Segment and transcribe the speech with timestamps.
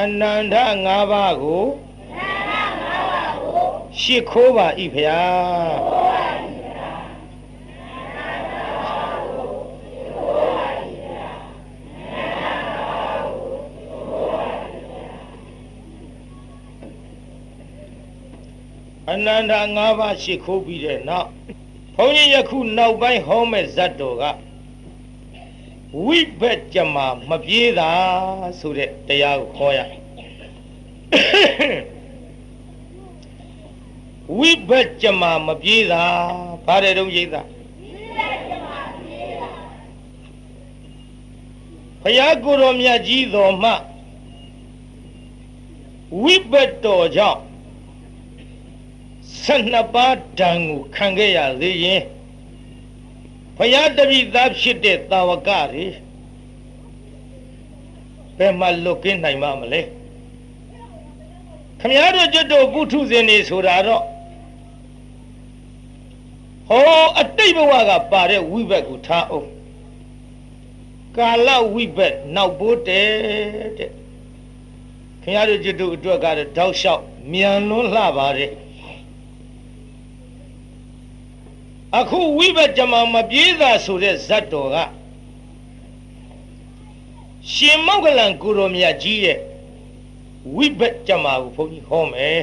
[0.00, 0.54] အနန္တ
[0.86, 1.64] ၅ပါးကို
[4.00, 5.72] ရှ िख ိုးပါဤဖျား
[19.10, 21.28] အနန္တ၅ပါးရှ िख ိုးပြီးတဲ့နောက်
[21.96, 24.24] ဘုန်းကြီးယခုနောက်ပိုင်းဟောမဲ့ဇတ်တော်က
[26.06, 27.90] ဝိဘက်ကြမှာမပြေးတာ
[28.60, 29.80] ဆိုတဲ့တရားကိုခေါ်ရ
[34.38, 36.04] ဝိဘက်ကြမှာမပြေးတာ
[36.66, 37.42] ဘာတဲ့တုံးရိတ်တာ
[42.02, 43.72] ဘုရားကိုယ်တော်မြတ်ကြီးတော်မှ
[46.22, 47.40] ဝိဘက်တော်ကြောင့်
[49.44, 52.02] ၁၂ပါးဓာန်ကိုခံခဲ့ရသေးရင်
[53.56, 55.86] ဘုရားတပည့်သားဖြစ်တဲ့တာဝကတွေ
[58.38, 59.80] ဘယ်မှာလွတ်ကင်းနိုင်မှာမလဲ
[61.78, 64.02] ခမည်းတော်ကျွတ်တော်ပုထုဇဉ်နေဆိုတာတော့
[66.68, 69.48] ဟောအတိတ်ဘဝကပါတဲ့ဝိဘက်ကိုထားအောင်
[71.16, 73.08] ကာလဝိဘက်နောက်ပိုးတဲ့
[73.78, 73.90] တဲ့
[75.22, 78.50] ခင်ဗျားတို့ကျွတ်တို့အတွက်ကတော့တောက်လျှောက်မြန်လွန်းလှပါတယ်
[81.98, 84.76] အခုဝိဘတ်ကြမှာမပြေးသာဆိုတဲ့ဇတ်တော်က
[87.52, 89.38] ရှင်မောက္ကလံကိုရောမြတ်ကြီးရဲ့
[90.54, 92.40] ဝိဘတ်ကြမှာကိုဘုန်းကြီးဟောမယ်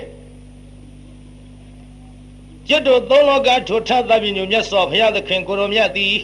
[2.67, 6.15] ကျွတ်တော်သုံးလောကထိုထသဗ္ဗညုမြတ်စွာဘုရားသခင်ကိုရောမြတ်သည်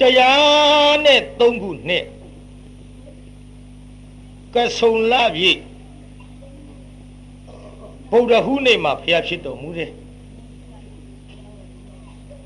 [0.00, 2.04] တရားနဲ့သုံးခုနှစ်
[4.54, 5.58] ကဆုံလပြည့်
[8.14, 9.90] ဗုဒ္ဓဟူးနေ့မှာဖျားဖြစ်တော်မူတယ်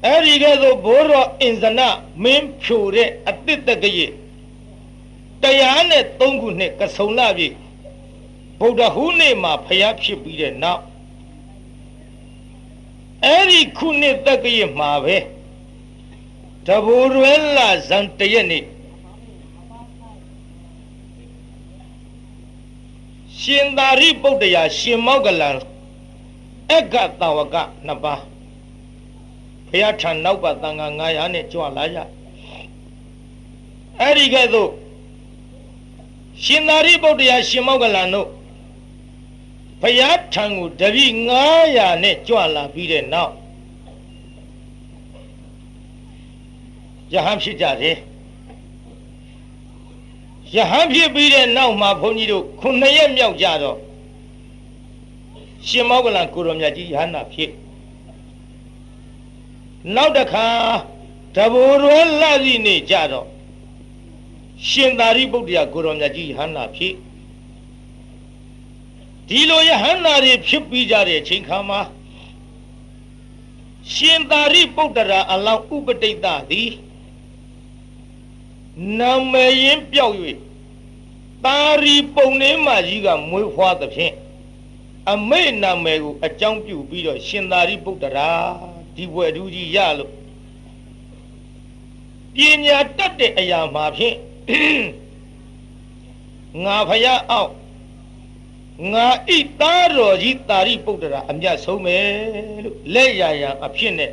[0.05, 1.81] အဲ့ဒီကဲသို့ဘိုးတော်အင်ဇန
[2.23, 4.13] မင်းဖြိုတဲ့အတိတ်တကကြီး
[5.43, 7.55] တရားနဲ့သုံးခုနှစ်ကဆုံလပြည့်
[8.61, 10.83] ဗုဒ္ဓဟူးနေ့မှာဖျားဖြစ်ပြီးတဲ့နောက်
[13.25, 15.17] အဲ့ဒီခုနှစ်တကကြီးမှာပဲ
[16.67, 18.65] တဘူရွယ်လာဇန်တရက်နေ့
[23.43, 25.51] ရှင်သာရိပုတ္တရာရှင်မောက္ကလံ
[26.71, 27.57] အက္ကတဝက
[27.87, 28.23] နှစ်ပါး
[29.69, 31.99] ဘုရားထံနောက်ပါတန်ခါ900နဲ့ကြွလာကြ
[34.01, 34.71] အဲ့ဒီကဲ့သို့
[36.45, 38.29] ရှင်သာရိပုတ္တရာရှင်မောက္ကလံတို့
[39.83, 41.07] ဘုရားထံကိုတပိ
[41.55, 43.33] 900နဲ့ကြွလာပြီးတဲ့နောက်
[47.13, 47.97] ယဟန်ဖြစ်ကြတယ်
[50.55, 53.79] ယဟန်ဖြစ်ပြီးတဲ့နောက်မှာဘုန်းကြီးတို့ခုနှစ်ရက်မြောက်ကြတော့
[55.69, 57.51] ရှင်မောကလန်ကိုရောမြတ်ကြီးယဟန္တာဖြစ်
[59.95, 60.47] နောက်တစ်ခါ
[61.37, 63.27] တဘူရွယ်လာစီနေကြတော့
[64.69, 66.95] ရှင်သာရိပုတ္တရာကိုရောမြတ်ကြီးယဟန္တာဖြစ်
[69.29, 71.81] ဒီလိုယဟန္တာတွေဖြစ်ပြီးကြတဲ့အချိန်ခါမှာ
[73.95, 76.71] ရှင်သာရိပုတ္တရာအလောင်းဥပတိတ်တသည်
[78.99, 80.17] နာမည်ရင်းပြောက်၍
[81.45, 84.15] တာရီပုံနေမကြီးကမွေးဖွားသဖြင့်
[85.11, 88.31] အမေနာမည်ကိုအကြောင်းပြုပြီးတော့ရှင်သာရိပုတ္တရာ
[88.95, 90.13] ဒီဘွယ်သူကြီးရလို့
[92.37, 94.17] ပညာတတ်တဲ့အရာမှာဖြင့်
[96.65, 97.53] ငါဖယားအောက်
[98.93, 99.31] ငါဣ
[99.61, 101.97] သားတော်ကြီးတာရိပုတ္တရာအမြတ်ဆုံးပဲ
[102.65, 104.13] လို့လက်ရရန်အဖြစ်နဲ့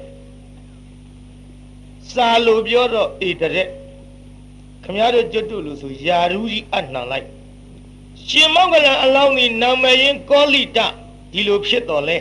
[2.12, 3.70] စာလိုပြောတော့ဣတရက်
[4.86, 7.28] ခမရတို့ကျွတ်တုလို့ဆိုယာရူးကြီးအနှံလိုက်
[8.28, 10.80] ရှင်မောကလန်အလောင်းဒီနာမည်ရင်ကောလိတ
[11.32, 12.18] ဒီလိုဖြစ်တော်လဲ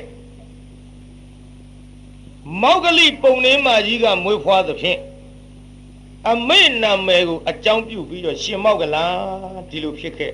[2.63, 4.99] မောကလိပုံနေမကြီးကမွေးဖွားသဖြင့်
[6.31, 9.15] အမေနာမည်ကိုအကြောင်းပြုပြီးတော့ရှင်မောကလန်
[9.71, 10.33] ဒီလိုဖြစ်ခဲ့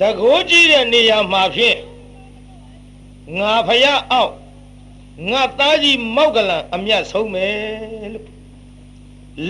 [0.00, 1.76] တကိုးကြည့်တဲ့နေရာမှာဖြင့်
[3.38, 4.32] ငါဖယားအောက်
[5.30, 8.35] ငါသားကြီးမောက်ကလန်အမျက်ဆုံးမယ်လို့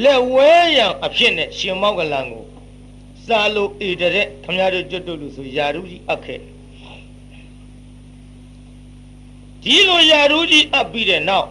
[0.02, 2.44] လက်ဝဲရန်အဖြစ်နဲ့ရှင်မောက်ကလန်ကို
[3.26, 6.40] စာလိုဧတရက်ခမရတို့ကျွတ်တို့လို့ဆိုယာရုကြီးအပ်ခဲ့
[9.62, 11.48] ဒီလိုယာရုကြီးအပ်ပြီးတဲ့နောက်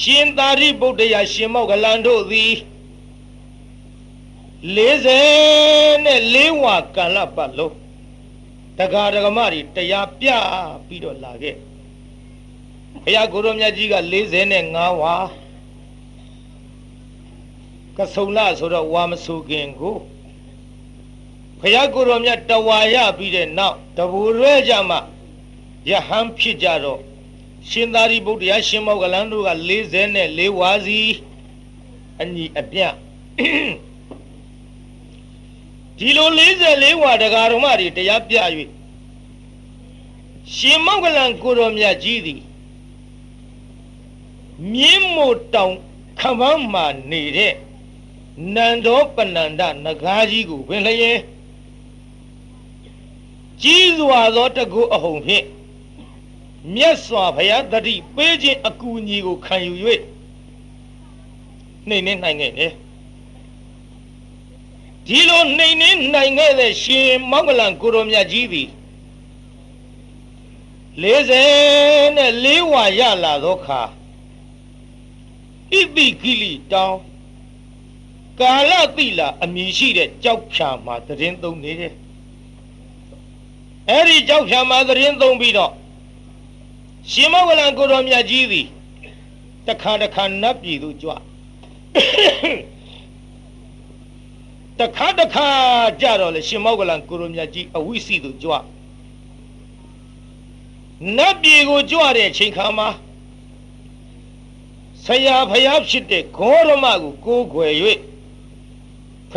[0.00, 2.52] ရှင်သာရိပုတ္တရာရှင်မောက်ကလန်တို့သည်
[4.76, 7.76] 40နဲ့၄ဝါကံလပတ်လုံး
[8.78, 10.28] တက္ကရာဓမ္မတွေတရားပြ
[10.86, 11.56] ပြီးတော့လာခဲ့
[13.04, 13.96] ဘုရားကိုရောမြတ်ကြီးက
[14.48, 15.14] 45ဝါ
[17.96, 19.96] ကဆုံလဆိုတော့ဝါမဆူခင်ကို
[21.60, 25.00] ဘုရားကိုရောမြတ်တဝါရပြီးတဲ့နောက်တဘူရဲကြမှာ
[25.90, 27.00] ယဟန်ဖြစ်ကြတော့
[27.68, 29.50] ရှင်သာရိပုတ္တရာရှင်မောကလန်တို့က
[30.02, 31.00] 44ဝါစီ
[32.20, 32.78] အညီအပြ
[35.98, 36.28] ဒီလို
[36.66, 38.36] 44ဝါတရားတော်မတွေတရားပြ၍
[40.56, 42.40] ရှင်မောကလန်ကိုတော်မြတ်ကြီးသည်
[44.72, 45.74] မြင်းမို့တောင်
[46.20, 47.54] ခမန်းမှနေတဲ့
[48.54, 51.18] နန္ဒောပနန္ဒနဂါးကြီးကိုပင်လျင်
[53.62, 55.46] ကြီးစွာသောတကုအဟုန်ဖြင့်
[56.74, 59.74] မြတ်စွာဘုရားတတိပေးခြင်းအကူအညီကိုခံယူ၍
[61.88, 62.72] နှိမ့်နေနိုင်ခဲ့တယ်
[65.06, 68.68] ဒီလိုနှိမ့်နေနိုင်ခဲ့တဲ့ရှင်မောင်္ဂလန်ကိုရောမြတ်ကြီးသည်
[71.02, 73.80] 40နဲ့၄ဝါရလာသောခါ
[75.70, 76.98] ဣတိကိလိတောင်း
[78.40, 81.92] ကာလတိလာအမည်ရှိတဲ့ကြောက်ဖြာမှာသတင်းသုံးနေတယ်
[83.90, 85.72] အဲ့ဒီကြောက်ဖြာမှာသတင်းသုံးပြီးတော့
[87.10, 88.66] ရှင်မောကလန်ကိုတော်မြတ်ကြီးသည်
[89.66, 91.10] တခါတခါနတ်ပြည်သို့ကြွ
[94.78, 95.48] တခါတခါ
[96.00, 98.52] ကြတော့လေရှင်မောကလန်ကိုတော်မြတ်ကြီးအဝိစီသို့ကြွ
[101.16, 102.88] နတ်ပြည်ကိုကြွတဲ့အချိန်ခါမှာ
[105.04, 107.60] ဆရာဖျားဖြစ်တဲ့ဂေါရမကိုကိုးခွ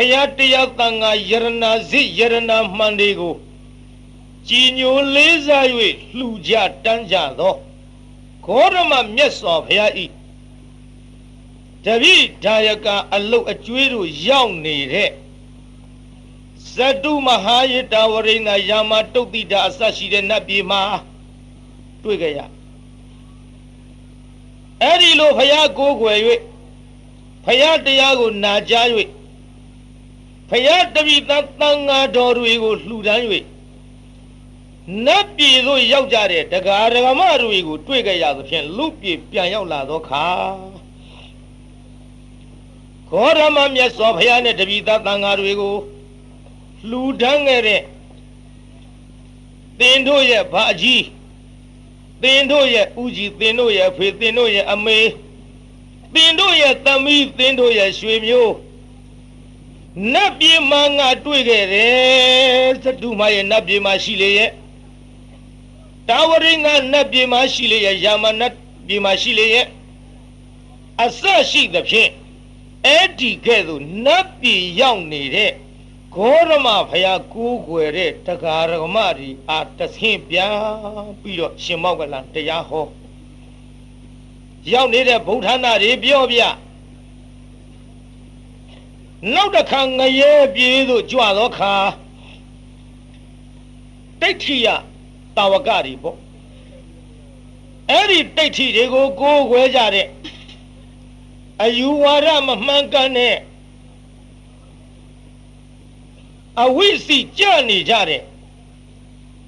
[0.01, 3.35] ယ်၍ဖျားတရားတန်ခါယရနာစစ်ယရနာမှန်တွေကို
[4.47, 5.65] ကြည်ညိုလေးစား၍
[6.17, 6.53] လှူကြ
[6.83, 7.55] တန်းကြသော
[8.45, 10.05] ဂေါရမမြတ်စွာဘုရားဤ
[11.85, 15.09] တပိဒါယကအလုတ်အကျွေးတို့ရောက်နေတဲ့
[16.73, 20.81] ဇတုမဟာယတဝရိဏယာမတုတ်တိတာအစရှိတဲ့နတ်ပြည်မှာ
[22.03, 22.39] တွေ့ကြရ
[24.81, 26.19] အဲ့ဒီလိုဘုရားကိုးကွယ်၍
[27.45, 28.87] ဘုရားတရားကိုနာကြား၍
[30.49, 33.23] ဘုရားတပိသံသံဃာတော်တွေကိုလှူဒန်း၍
[35.05, 40.25] နတ်ပြည်သို့ရောက်ကြတဲ့တရားဓမ္မတွေကိုတွေ့ကြရသဖြင့်လူပြည်ပြန်ရောက်လာသောခါ
[43.09, 45.75] ခောရမမြတ်စွာဘုရားနဲ့တပိသံဃာတွေကို
[46.89, 47.81] လှူဒန်းခဲ့တဲ့
[49.79, 51.05] သင်တို့ရဲ့ဗာကြီး
[52.23, 54.99] သင်တို့ရဲ့ဦးကြီးသင်တို့ရဲ့ဖေသင်တို့ရဲ့အမေ
[56.13, 58.53] သင်တို့ရဲ့သမီးသင်တို့ရဲ့ရွှေမျိုး
[60.13, 64.51] နတ်ပြည်မှာငါတွေ့ခဲ့တယ်သတုမရဲ့နတ်ပြည်မှာရှိလေရဲ့
[66.07, 68.53] တာဝရိငါနတ်ပြည်မှာရှိလေရဲ့ယာမနတ်
[68.87, 69.65] ပြည်မှာရှိလေရဲ့
[71.03, 71.21] အစ
[71.51, 72.09] ရှိသဖြင့်
[72.85, 75.51] အဲ့ဒီကဲ့သို့နတ်ပြည်ရောက်နေတဲ့
[76.15, 80.53] ဂေါရမဖယားကိုးကွယ်တဲ့တရားရမတွေအာတဆင်းပြန်
[81.21, 82.85] ပြီးတော့ရှင်မောက်ကလန်တရားဟော
[84.71, 86.41] ရောက်နေတဲ့ဗုဒ္ဓနာတွေပြောပြ
[89.33, 91.73] နောက်တစ်ခါငရဲပြေးသို့ကြွသောခါ
[94.21, 94.67] တိဋ္ဌိယ
[95.35, 96.17] တာဝကတွေပေါ့
[97.89, 100.07] အဲ့ဒီတိဋ္ဌိတွေကိုကိုးကွယ်ကြတဲ့
[101.63, 103.35] အယူဝါဒမမှန်ကန်တဲ့
[106.63, 108.21] အဝိစီကြနေကြတဲ့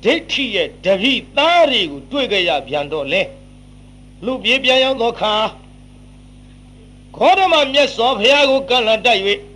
[0.04, 3.22] ဒိဋ္ဌိရဲ့တပိသားတွေကိုတွေ့ကြရပြန်တော့လေ
[4.26, 5.34] လူပြေးပြန်ရောက်သောခါ
[7.16, 9.22] ခောဓမမြတ်စွာဘုရားကိုကန့်လန့်တိုက်၍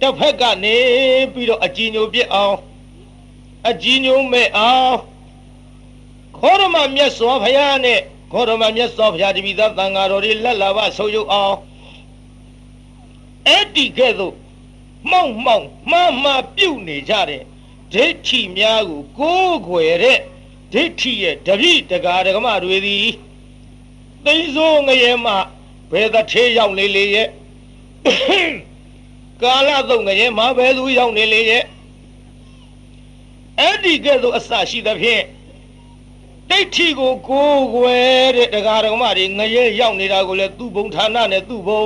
[0.00, 0.76] တစ်ဖက်ကနေ
[1.32, 2.56] ပြီးတော့အကြည်ညိုပြစ်အောင်
[3.68, 4.96] အကြည်ညိုမဲ့အောင်
[6.38, 8.00] ခောဓမမြတ်စွာဘုရားနဲ့
[8.32, 11.56] ခောဓမမြတ်စွာဘုရားတပိသားသံဃာတော်တွေလက်လာပါဆုပ်ယုပ်အောင်
[13.46, 14.34] အဲ့ဒီကဲ့သို့
[15.10, 17.42] မှောက်မှောက်မှားမှားပြုတ်နေကြတဲ့
[17.92, 20.18] ဒိဋ္ဌိများကိုကိုးခွယ်တဲ့
[20.72, 23.06] ဒိဋ္ဌိရဲ့တပိတကာဒကမတွေသည်
[24.24, 25.32] သိစိုးငရဲမှ
[25.90, 27.28] ဘယ်တစ်ထေးရောက်နေလေရဲ့
[29.42, 31.64] ကာလသုံးငရဲမှဘယ်သူရောက်နေလေရဲ့
[33.60, 35.22] အဲ့ဒီကဲ့သို့အစရှိသဖြင့်
[36.50, 41.82] ဒိဋ္ဌိကိုကိုးခွယ်တဲ့ဒကာဒကမတွေငရဲရောက်နေတာကိုလည်းသူ့ဘုံဌာနနဲ့သူ့ဘုံ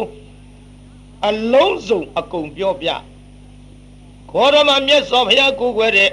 [1.29, 2.89] အလုံးစုံအကုန်ပြောပြ
[4.31, 6.11] ခေါ်ရမမြတ်စွာဘုရားကိုယ်ွယ်တဲ့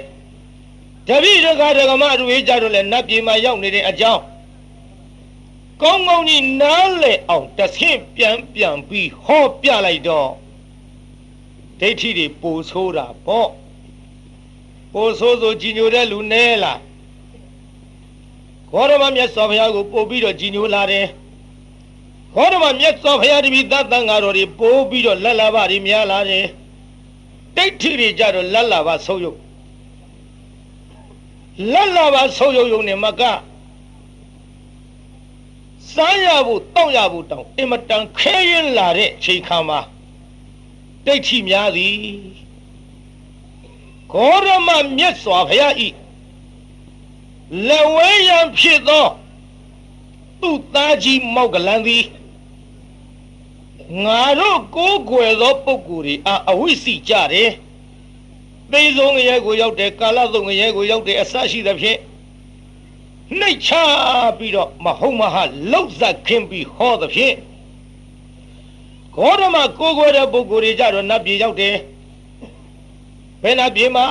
[1.08, 4.22] တပိဒကဒကမတွေကြတော့လဲနတ်ပြည်မှာရောက်နေတဲ့အကြောင်း
[5.82, 10.41] ကောင်းကောင်းကြီးနားလေအောင်တဆင့်ပြန်ပြန်ပြီးဟောပြလိုက်တော့
[11.82, 13.50] ဒိဋ္ဌိတွေပိုဆိုးတာပေါ့
[14.92, 16.78] ပိုဆိုးဆိုကြီးညိုတဲ့လူနဲလား
[18.70, 21.06] ခေါ်ရမမြတ်စွာဘုရားကိုပို့ပြီးတော့ကြီးညိုလာတယ်
[22.34, 26.46] ခေါ်ဓမ္မမြတ်စွာဘုရားတပည့်သတ်တန်ဃာတော်တွေပိုးပြီးတော့လက်လာပါတွေများလာတယ်
[27.56, 29.38] တိဋ္ဌိတွေကြတော့လက်လာပါဆုပ်ယုတ်
[31.72, 33.22] လက်လာပါဆုပ်ယုတ်ယုံနေမက
[35.94, 39.80] စားရဖို့တောက်ရဖို့တောင်အင်မတန်ခဲရင်လာတဲ့ချိန်ခါမှာ
[41.06, 41.96] ဒိဋ္ဌိများသည်
[44.12, 45.88] ဂေါရမမြတ်စွာဘုရားဤ
[47.68, 49.06] လက်ဝဲရန်ဖြစ်သော
[50.40, 52.04] သူ့သားကြီးမောက်ကလန်သည်
[54.04, 57.50] ငါတို့ကိုးကွယ်သောပုဂ္ဂိုလ်တွေအာအဝိစီကြတယ်
[58.72, 61.98] သိဆုံးငရဲကိုရောက်တယ်ကာလသုံးငရဲကိုရောက်တယ်အစရှိသဖြင့်
[63.38, 63.70] နှိတ်ချ
[64.38, 65.42] ပြီးတော့မဟုတ်မဟာ
[65.72, 67.34] လောက်ဇက်ခင်းပြီးဟောသဖြင့်
[69.16, 71.76] ဂေါရမကိုးကွယ်တဲ့ပုဂ္ဂိုလ်တွေကြတော့နတ်ပြည်ရောက်တယ်
[73.42, 74.06] ဘယ်နတ်ပြည်မှာ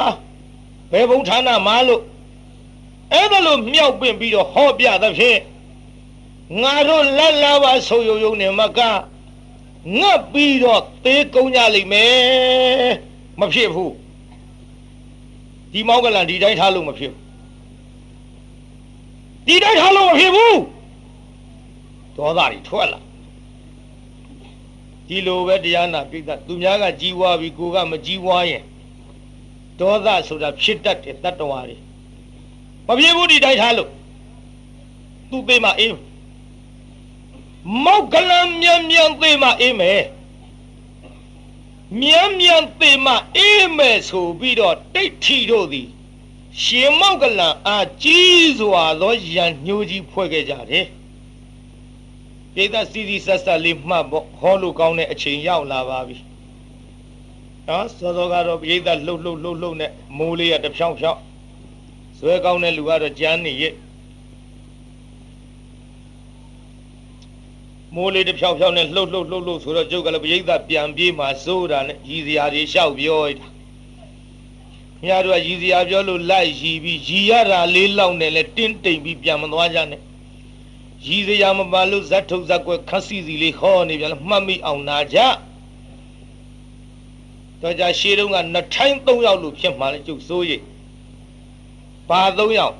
[0.91, 2.01] ဘယ်ဘုံဌာနမှာလို့
[3.13, 5.39] အဲ့ဒါလို့မြောက်ပင့်ပြီးတော့ဟောပြသဖြင့်
[6.61, 8.79] ငါတို့လက်လာပါဆိုယုံယုံနေမက
[9.99, 12.91] ငတ်ပြီးတော့သေးကုန်းကြလိမ့်မယ်
[13.39, 13.93] မဖြစ်ဘူး
[15.71, 17.21] ဒီမောက်ကလန်ဒီတိုင်းထားလို့မဖြစ်ဘူး
[19.47, 20.59] ဒီတိုင်းထားလို့မဖြစ်ဘူး
[22.17, 22.99] ဒေါသတွေထွက်လာ
[25.07, 28.63] ဒီလိုပဲတရားနာပြိတ္တသူများကကြီးဝါပြီးကိုကမကြီးဝါရင်
[29.79, 31.77] ဒေါသဆိုတာဖြစ်တတ်တဲ့တတ္တဝါတွေ
[32.87, 33.89] မဖြစ်ဘူးဒီတိုင်းထားလို့
[35.29, 35.97] သူ့ပေးမှအေး
[37.85, 40.03] မောက်ကလန်မြန်မြန်သေးမှအေးမယ်
[42.01, 45.89] မြန်မြန်သေးမှအေးမယ်ဆိုပြီးတော့တိတ်ထီတို့သည်
[46.61, 50.85] ရှင်မောက်ကလန်အားကြီးစွာသောရန်ညှိုးကြီးဖွဲ့ခဲ့ကြတယ်
[52.55, 56.17] ပိသစီစီဆက်ဆက်လေးမှတ်ဖို့ဟောလို့ကောင်းတဲ့အချိန်ရောက်လာပါပြီ
[57.67, 61.19] နော်စောစောကတော့ပိသလှုပ်လှုပ်လှုပ်လှုပ်နဲ့မိုးလေးရတဖြောင်းဖြောင်း
[62.17, 63.73] ဇွဲကောင်းတဲ့လူကတော့ကြမ်းနေရဲ့
[67.95, 73.47] မိုးလေးတစ်ဖြောက်ဖြောက်နဲ့လှုပ်လှုပ်လှုပ်လှုပ်ဆိုတော့ကျုပ်ကလည်းပရိသတ်ပြန်ပြေးမှစိုးတာနဲ့ရည်စရာတွေလျှောက်ပြောတာ
[75.03, 80.01] မြားတို့ကရည်စရာပြောလို့လိုက်ရည်ပြီးရည်ရတာလေးလောက်နဲ့လဲတင်းတိမ်ပြီးပြန်မသွားကြနဲ့
[81.05, 85.17] ရည်စရာမပါလို့ဇတ်ထုတ်ဇက်ကွက်ခက်စီစီလေးဟောနေပြန်မှတ်မိအောင်နာကြ
[87.61, 90.63] တော့ကြရှေးတုန်းကနှစ်ထိုင်း၃ယောက်လို့ဖြစ်မှလဲကျုပ်စိုးရိတ်
[92.09, 92.75] ဘာ၃ယောက်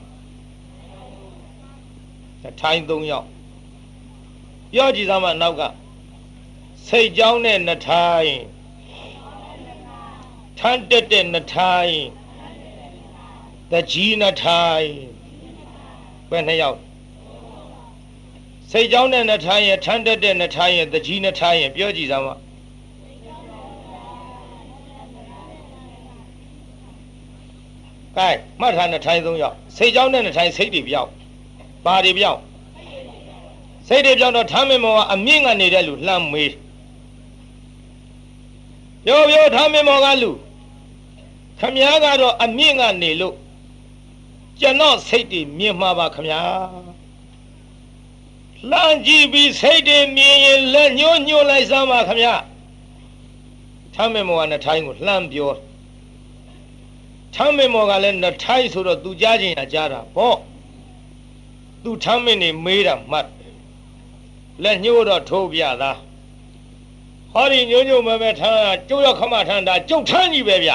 [2.41, 3.27] နှစ်ထိုင်း၃ယောက်
[4.73, 5.61] ပြောကြည့်သမှာနောက်က
[6.87, 8.33] စိတ်ကြောင်းနဲ့နှထိုင်း
[10.59, 11.97] ထန်းတက်တဲ့နှထိုင်း
[13.71, 14.91] တကြီးနှထိုင်း
[16.29, 16.79] ဘယ်နှစ်ယောက်
[18.71, 22.35] စိတ်ကြောင်းနဲ့နှထိုင်းရထန်းတက်တဲ့နှထိုင်းရတကြီးနှထိုင်းရပြောကြည့်သမှာ
[28.17, 31.09] ကဲမှတ်ထားနှထိုင်း၃ယောက်စိတ်ကြောင်းနဲ့နှထိုင်းစိတ်တွေပြောက်
[31.85, 32.39] ပါတွေပြောက်
[33.87, 36.53] စိတ်တွေပြောင်းတော့ထမ်းမင်းမောကအမြင့်ကနေတဲ့လူလှမ်းမေး
[39.05, 40.31] ပြောပြောထမ်းမင်းမောကလူ
[41.59, 43.35] ခမည်းကတော့အမြင့်ကနေလို့
[44.59, 46.90] ကျွန်တော်စိတ်တွေမြင်မှာပါခမည်း
[48.69, 52.41] လှမ်းကြည့်ပြီးစိတ်တွေမြင်ရင်လက်ညှိုးညှိုးလိုက်စမ်းပါခမည်း
[53.93, 55.51] ထမ်းမင်းမောကနှစ်ထိုင်းကိုလှမ်းပြော
[57.35, 60.37] ထမ်းမင်းမောကလည်းနှစ်ထိုင်းဆိုတော့သူကြားခြင်းအကြားတာပေါ့
[61.83, 63.27] သူထမ်းမင်းနေမေးတာမှတ်
[64.63, 65.97] လက်ညှိုးတော့ထိုးပြသား
[67.33, 70.71] ဟောဒီညို့ညို့မမဲထမ်းကျုပ်ရခမထမ်းတာကျုပ်ထမ်းကြီးပဲဗျ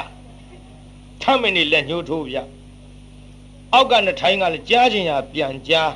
[1.23, 2.37] ထမ်းမင်းနေလက်ညှိုးထိုးပြ
[3.73, 5.93] အောက်ကနှစ်ထိုင်းကလည်းကြားခြင်းရပြန်ကြား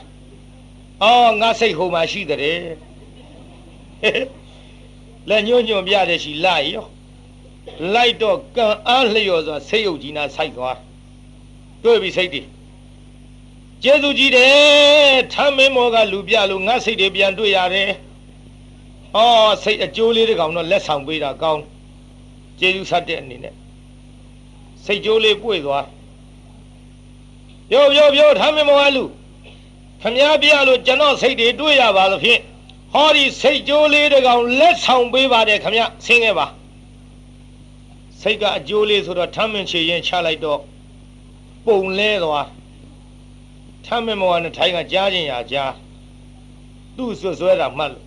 [1.03, 2.41] အော်ငါစိတ်ဟိုမှာရှိတဲ့
[5.29, 6.87] လက်ညှိုးညွန်ပြတဲ့ရှိလိုက်ရော
[7.95, 10.77] လိုက်တော့ကံအားလျော်စွာစိတ်ယုတ်ကြီးနာဆိုင်သွား
[11.83, 12.43] တွေ့ပြီစိတ်တွေ
[13.83, 17.91] ကျေးဇူးကြီးတယ်ထမ်းမင်းမောကလူပြလို့ငါစိတ်တွေပြန်တွေ့ရတယ်။
[19.17, 21.63] အော်စိတ်အကျိုးလေးတကောင်တော့လက်ဆောင်ပေးတာကောင်း
[22.59, 23.55] ကျေးဇူးဆက်တဲ့အနေနဲ့
[24.85, 25.87] စိတ်ကျိုးလေးပွေသွား
[27.71, 29.05] ပြောပြောပြောထမ်းမင်းမောကလူ
[30.03, 32.41] ခမည်းပြလို့ကျွန်တော်စိတ်တွေတွေ့ရပါလို့ဖြင့်
[32.93, 36.47] ဟောဒီစိတ်ကျိုးလေးတကောင်လက်ဆောင်ပေးပါတယ်ခမည်းဆင်းခဲ့ပါ
[38.21, 40.61] စိတ်ကအကျိုးလေးဆိုတော့ထမ်းမင်းချေရင်ချလိုက်တော့
[41.67, 42.47] ပုံလဲသွား
[43.85, 45.73] ထမ်းမမောကနဲ့ထိုင်းကကြားခြင်းရာကြား
[46.97, 48.07] သူ့ဆွဆွဲတာမှတ်လို့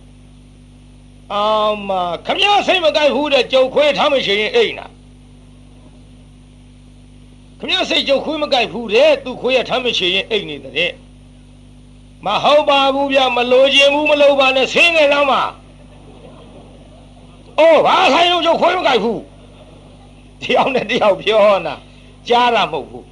[1.32, 1.90] အောင်မ
[2.26, 4.86] ခမည်းစိတ်မကြိုက်ဘူးတဲ့ကြုတ်ခွေးထမ်းမရှိရင်အိမ်နာ
[7.58, 10.92] ခမည်းစိတ်ကြုတ်ခွေးမကြိုက်ဘူးတဲ့သူ့ခွေးရထမ်းမရှိရင်အိမ်နေတဲ့
[12.24, 15.42] မဟုတ်ပါဘူးဗျမလိုချင်ဘူးမလိုပါနဲ့ဆင်းငယ်လမ်းမှာ
[17.58, 19.20] အိုးဘာဆိုင်လို့ကြုတ်ခွေးမကြိုက်ဘူး
[20.42, 21.74] တယောက်နဲ့တယောက်ပြောနာ
[22.28, 23.06] ကြားတာမဟုတ်ဘူး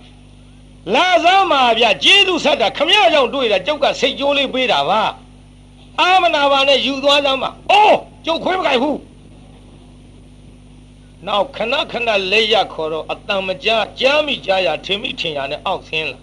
[0.95, 5.03] လာစမ်းမှာဗျကျေးဇူးဆက်တာခမရကြောင့်တွေ့တာကျုပ်ကစိတ်ကြိုးလေးပေးတာပါ
[6.01, 8.99] အာမနာပါနဲ့ယူသွားစမ်းပါအိုးကျုပ်ခွေးမကြိုက်ဘူး
[11.27, 16.19] နောက်ခဏခဏလက်ရခေါ်တော့အတန်မကြားကြားမိကြားရထင်မိထင်ရနဲ့အောက်ဆင်းလာ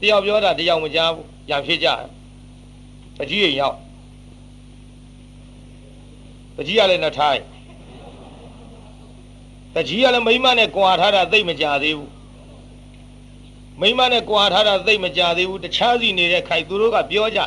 [0.00, 1.88] တယောက်ပြောတာတယောက်မကြားဘူး ရံဖြစ်ကြ
[3.18, 3.76] တကြီးရင်ရောက်
[6.56, 7.42] တကြီးကလည်းနှထိုင်း
[9.74, 12.10] တကြီးကလည်းမိမနဲ့ကွာထားတာသိမကြသေးဘူး
[13.80, 17.40] မိမနဲ့ကြွာထားတာသိမကြသေးဘူးတခြားစီနေတဲ့ခိုက်သူတို့ကပြောကြ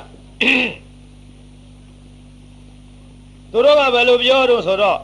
[3.51, 4.99] သူတို့ကဘယ်လိုပြောတော့ဆိုတော့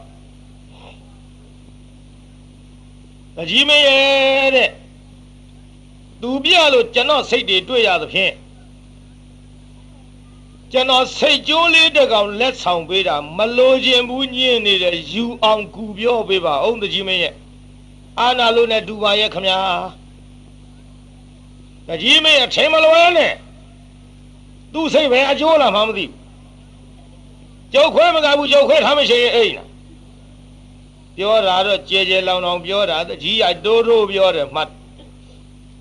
[3.36, 4.70] တကြီးမရဲ့တဲ့
[6.22, 8.32] သူပြလို့ကျွန်တော်စိတ်တွေတွေ့ရသဖြင့်
[10.76, 17.32] ကျွန်တော်စိတ်ကြိုးလေးတစ်ကောင်လက်ဆောင်ပေးတာမလိုချင်ဘူးညင်နေတယ်ယူအောင်ကူပြောပေးပါအောင်တကြီးမရဲ့
[18.20, 19.58] အာနာလို့နဲ့ဒူပါရဲ့ခမညာ
[21.88, 23.34] တကြီးမရဲ့ထိမလွယ်နဲ့
[24.72, 26.06] သူ့စိတ်ပဲအကျိုးလာမှမသိ
[27.72, 29.68] ကျုပ်ခွဲမကဘူးကျုပ်ခွဲထားမရှိရင်အိမ်လား
[31.16, 34.70] ပြောတာတော့ကြဲကြဲလောင်လောင်ပြောတာတကြီးရတိုးတိုးပြောတယ်မှတ်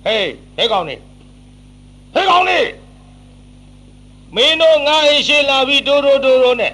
[0.06, 0.96] ဟေးဟဲ့ကောင်နေ
[2.14, 2.60] ဟဲ့ကောင်နေ
[4.36, 6.74] မင်းတို့ငါအိရှိလာပြီးတိုးတိုးတိုးတိုးနဲ့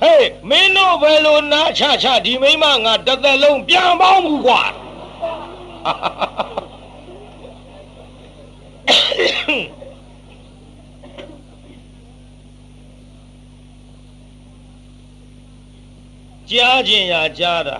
[0.00, 4.62] ဟေးမင်းတို့ဘယ်လိုနားချချဒီမိမငါတစ်သက်လုံးပြန်ပေါင်းဘူးကွာ
[16.50, 17.78] ကြားခြင်းရာကြားတာ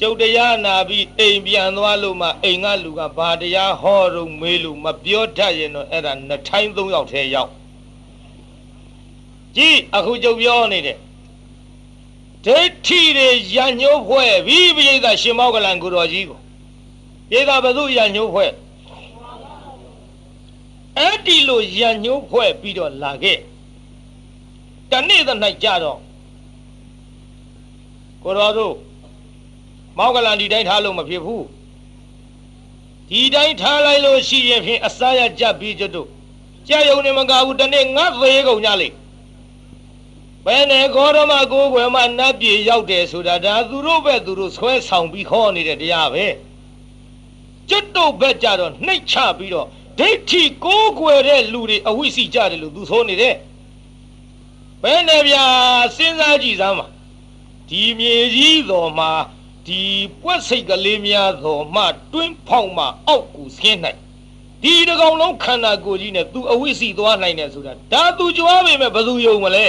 [0.00, 7.50] ကျုပ်တရားနာပြီးအိမ်ပြန်သွားလို့မှအိမ်ကလူကဘာတရားဟောတော့မေးလို့မပြောတတ်ရင်တော့အဲ့ဒါနှစ်ထိုင်းသုံးယောက်ထဲရောက်
[9.56, 10.98] ကြည့်အခုကျုပ်ပြောနေတယ်
[12.44, 16.38] ဒိဋ္ဌိတွေရညှိုးဖွဲ့ပြီးပိဋကရှင်မောကလန်ကိုတော်ကြီးကို
[17.30, 18.50] ပိဋကဘသူရညှိုးဖွဲ့
[20.98, 23.38] အဲ့ဒီလိုရညှိုးဖွဲ့ပြီးတော့လာခဲ့
[24.90, 25.30] တနေ့သ၌
[25.62, 25.98] ကြတော့
[28.22, 28.74] ကိုတော်တို့
[29.98, 31.44] မောက်ကလန်ဒီတိုင်းထားလို့မဖြစ်ဘူး
[33.10, 36.08] ဒီတိုင်းထားလိုက်လို့ရှိရင်ဖြင့်အစားရကြပြီးကျွတ်တို့
[36.68, 38.94] ကြာယုံနေမကဘူးတနေ့ငတ်သေးကုန်ကြလိမ့်
[40.46, 46.26] ဘယ်နဲ့ခေါ်ရမကိုယ်ွယ်မနတ်ပြည်ရောက်တယ်ဆိုတာဒါသူတို့ပဲသူတို့ဆွဲဆောင်ပြီးခေါ်နေတဲ့တရားပဲ
[47.68, 49.66] ကျွတ်တို့ဘက်ကြတော့နှိတ်ချပြီးတော့
[49.98, 53.34] ဒိဋ္ဌိကိုးကွယ်တဲ့လူတွေအဝိစီကြတယ်လို့သူဆိုနေတယ်
[54.82, 55.44] ဘယ်နဲ့ဗျာ
[55.96, 56.86] စဉ်းစားကြည့်စမ်းပါ
[57.68, 59.10] ဒီမြေကြီးတော်မှာ
[59.66, 59.82] ဒီ
[60.22, 63.98] ပွက်စိတ်ကလေးများတော်မှတွင်းဖောက်မှအောက်ကိုဆင်းနိုင်
[64.62, 69.66] ဒီတကောင်လုံးခန္ဓာကိုယ်ကြီးနဲ့ तू အဝိစီသွားနိုင်တယ်ဆိုတာဒါ तू ကြွားပေမဲ့ဘယ်သူယုံမလဲ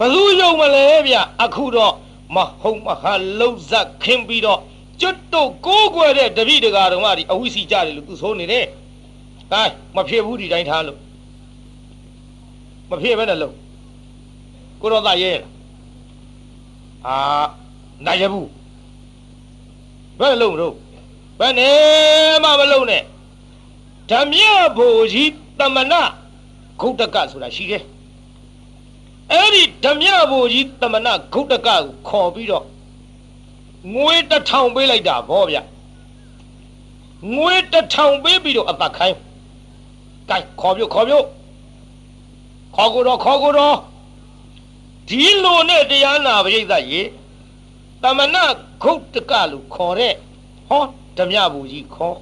[0.00, 1.94] ဘယ်သူယုံမလဲဗျအခုတော့
[2.34, 4.60] မဟုတ်မဟာလှုပ်ဇက်ခင်းပြီးတော့
[5.00, 8.64] ကျွတ်တို့ကိုးကွယ်တဲ့တပိတကာတော်မှဒီအဝိစီကြတယ်လို့ तू ဆိုနေတယ်
[9.50, 10.98] ဟဲ့မဖြစ်ဘူးဒီတိုင်းထားလို့
[12.90, 13.54] မဖြစ်ပဲနဲ့လို့
[14.80, 15.50] ကိုရောသားရဲလား
[17.06, 17.16] အာ
[18.06, 18.48] နိုင်ရဘူး
[20.20, 20.74] ဘယ်လုံးတော့
[21.40, 21.74] ဘယ်နဲ့
[22.44, 23.02] မှမလုံးနဲ့
[24.10, 24.42] ဓမြ
[24.76, 26.02] ဘိုလ်ကြီးတမနာ
[26.80, 27.82] ဂုတ်တကဆိုတာရှိတယ်
[29.32, 32.64] အဲ့ဒီဓမြဘိုလ်ကြီးတမနာဂုတ်တကကိုခေါ်ပြီးတော့
[33.94, 35.58] ငွေတစ်ထောင်ပေးလိုက်တာဗောဗျ
[37.34, 39.16] ငွေတစ်ထောင်ပေးပြီးတော့အပတ်ခိုင်း
[40.30, 41.26] ကဲခေါ်ပြုတ်ခေါ်ပြုတ်
[42.74, 43.76] ခေါ်ကိုတော့ခေါ်ကိုတော့
[45.08, 47.02] ဒီလိုနဲ့တရားနာပရိသတ်ရေ
[48.02, 48.44] တမနာ
[48.82, 50.14] ဂုတ်တကလို့ခေါ်တဲ့
[50.68, 50.84] ဟော
[51.16, 52.16] ဓမြဘူကြီးခေါ်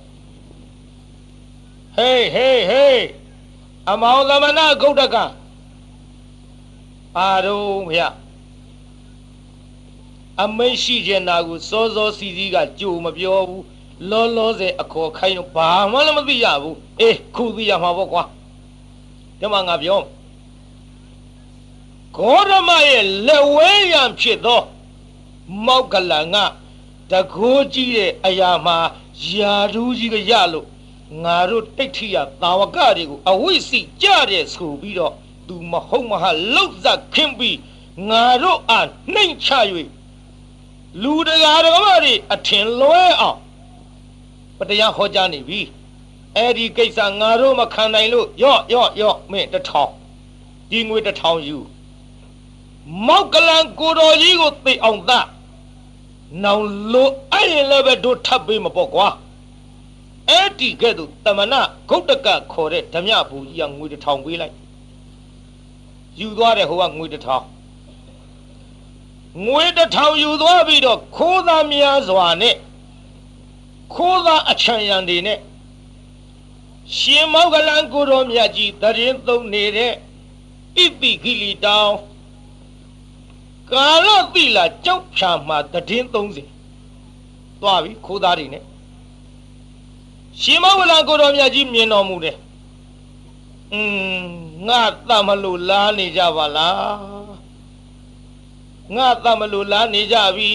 [1.97, 3.03] ဟေးဟေးဟေး
[3.90, 5.16] အမောင်သမနာဂုတ်တက
[7.16, 8.01] အာရုံဗျ
[10.42, 13.64] အမိတ်ရှိကျင်နာကိုစောစောစီစီကကြိုမပြောဘူး
[14.11, 18.23] လောလောဆယ်အခေါ်ခိုင်းတော့ဘာမှလည်းမသိရဘူးအေးခုသိရမှာပေါ့ကွာ
[19.38, 20.01] ဒီမှာငါပြော
[22.16, 24.61] ဂေါရမရဲ့လက်ဝဲရန်ဖြစ်သော
[25.66, 26.37] မောက်ကလန်က
[27.11, 28.77] တကိုးကြီးတဲ့အရာမှာ
[29.31, 30.66] ယာဒူးကြီးကရလို့
[31.25, 35.14] ငါတို့တိတ်ထီရတာဝကတွေကိုအဝိစီကြတဲ့ဆိုပြီးတော့
[35.48, 37.58] သူမဟုတ်မဟာလောက်ဇက်ခင်းပြီး
[38.08, 39.50] ငါတို့အားနှိမ်ချ၍
[41.02, 43.38] လူတရားတော်တွေအထင်လွဲအောင်
[44.58, 45.61] ပတရားဟောကြားနေပြီ
[46.37, 49.92] အဲ့ဒီကိစ္စငါတို့မခံနိုင်လို့ယော့ယော့ယော့မင်းတထောင်
[50.70, 51.58] ဒီငွေတထောင်ယူ
[53.06, 55.26] မောက်ကလန်ကိုတော်ကြီးကိုသိအောင်သား
[56.44, 59.08] နောင်လို့အဲ့ရင်လည်းပဲတို့ထပ်ပေးမပေါ့ကွာ
[60.28, 64.54] အဲ့ဒီကဲ့သို့တမနာဂုတ်တကခေါ်တဲ့ဓမြဘူကြီးကငွေတစ်ထောင်ပေးလိုက်
[66.20, 67.44] ယူသွားတဲ့ဟိုကငွေတစ်ထောင်
[69.46, 72.57] ငွေတစ်ထောင်ယူသွားပြီးတော့ခိုးသားများစွာနဲ့
[73.94, 75.38] ခိုးသားအချံရံတွေနဲ့
[76.96, 81.92] ရှင်မောကလန်ကိုတော်မြတ်ကြီးတရင်သုံးနေတဲ့ဣပိခိလီတောင်
[83.72, 88.64] ကာလတိလာကြောက်ဖြာမှာတည်င်း30သွားပြီခိုးသားတွေနဲ့
[90.42, 92.37] ရှင်မဝလကိုတော်မြတ်ကြီးမြင်တော်မူတယ်
[93.72, 93.83] อื
[94.22, 94.24] ม
[94.66, 97.28] ငါတတ်မလို့လားနေကြပါလား
[98.94, 100.50] ငါတတ်မလို့လားနေကြပြီ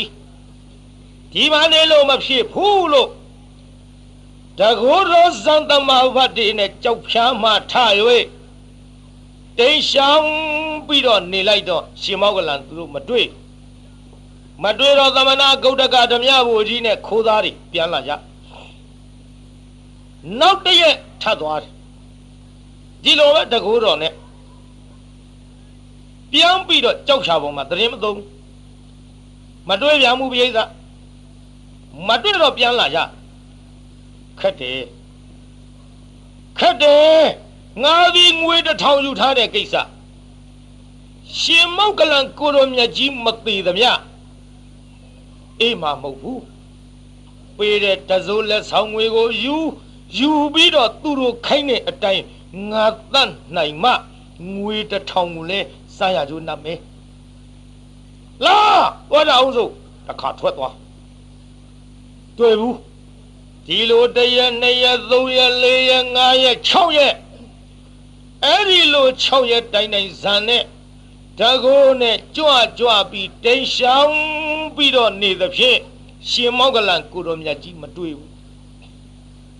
[1.32, 3.10] ဒီမှာနေလို့မဖြစ်ဘူးလို့
[4.60, 7.73] တကောရောဇန်တမဘတ်တေနဲ့ကြောက်ဖြားမှထ၍
[9.58, 10.28] တိန်ရှောင်း
[10.88, 13.28] ပြီးတော့နေလိုက်တော့ရှင်မောကလန်သူတို့မတွေ့
[14.63, 18.12] မတွေ့တော့သမဏဂௌတကဓမြဘူကြီးနဲ့ခိုးသားတွေပြန်လာကြ
[20.39, 21.72] နောက်တရက်ထပ်သွားတယ်
[23.04, 24.13] ဒီလိုပဲတကူတော်နဲ့
[26.32, 28.20] ပြောင်းပြီးတော့ကြောက်ချာပေါ်မှာတရင်မသုံး
[29.70, 30.60] မတွေ့ပြန်မှုပြိဿ
[32.08, 33.00] မတွေ့တော့ပြန်လာကြ
[34.39, 34.80] ခက်တယ်
[36.60, 37.24] ခက်တယ်
[37.84, 39.76] ငါသည်ငွေတစ်ထောင်ယူထားတဲ့ကိစ္စ
[41.39, 43.89] ရှင်မောက်ကလန်ကိုရိုမြတ်ကြီးမသေးသမျှ
[45.60, 46.42] အေးမှာမဟုတ်ဘူး
[47.58, 49.56] ပေးတဲ့တစိုးလက်ဆောင်ငွေကိုယူ
[50.18, 52.24] ယူပြီးတော့သူတို့ခိုင်းတဲ့အတိုင်း
[52.72, 53.92] ငါတတ်နိုင်မှ
[54.54, 56.80] ငွေတစ်ထောင်ကိုလည်းစားရကြိုးနတ်မယ်
[58.46, 58.58] လာ
[59.10, 59.72] သွားကြအောင်စို့
[60.08, 60.76] တစ်ခါထွက်သွား
[62.38, 62.78] တွေ့ဘူး
[63.66, 67.16] ဒီလိုတရက်နှစ်ရက်သုံးရက်လေးရက်ငါးရက်၆ရက်
[68.44, 70.63] အဲ့ဒီလို6ရက်တိုင်းတိုင်းဇန်နဲ့
[71.39, 74.16] တကိုးနဲ့ကြွကြွပြီးတိန်ရှောင်း
[74.76, 75.80] ပြီးတော့နေသဖြင့်
[76.30, 78.32] ရှင်မောကလန်ကိုတော်မြတ်ကြီးမတွေ့ဘူး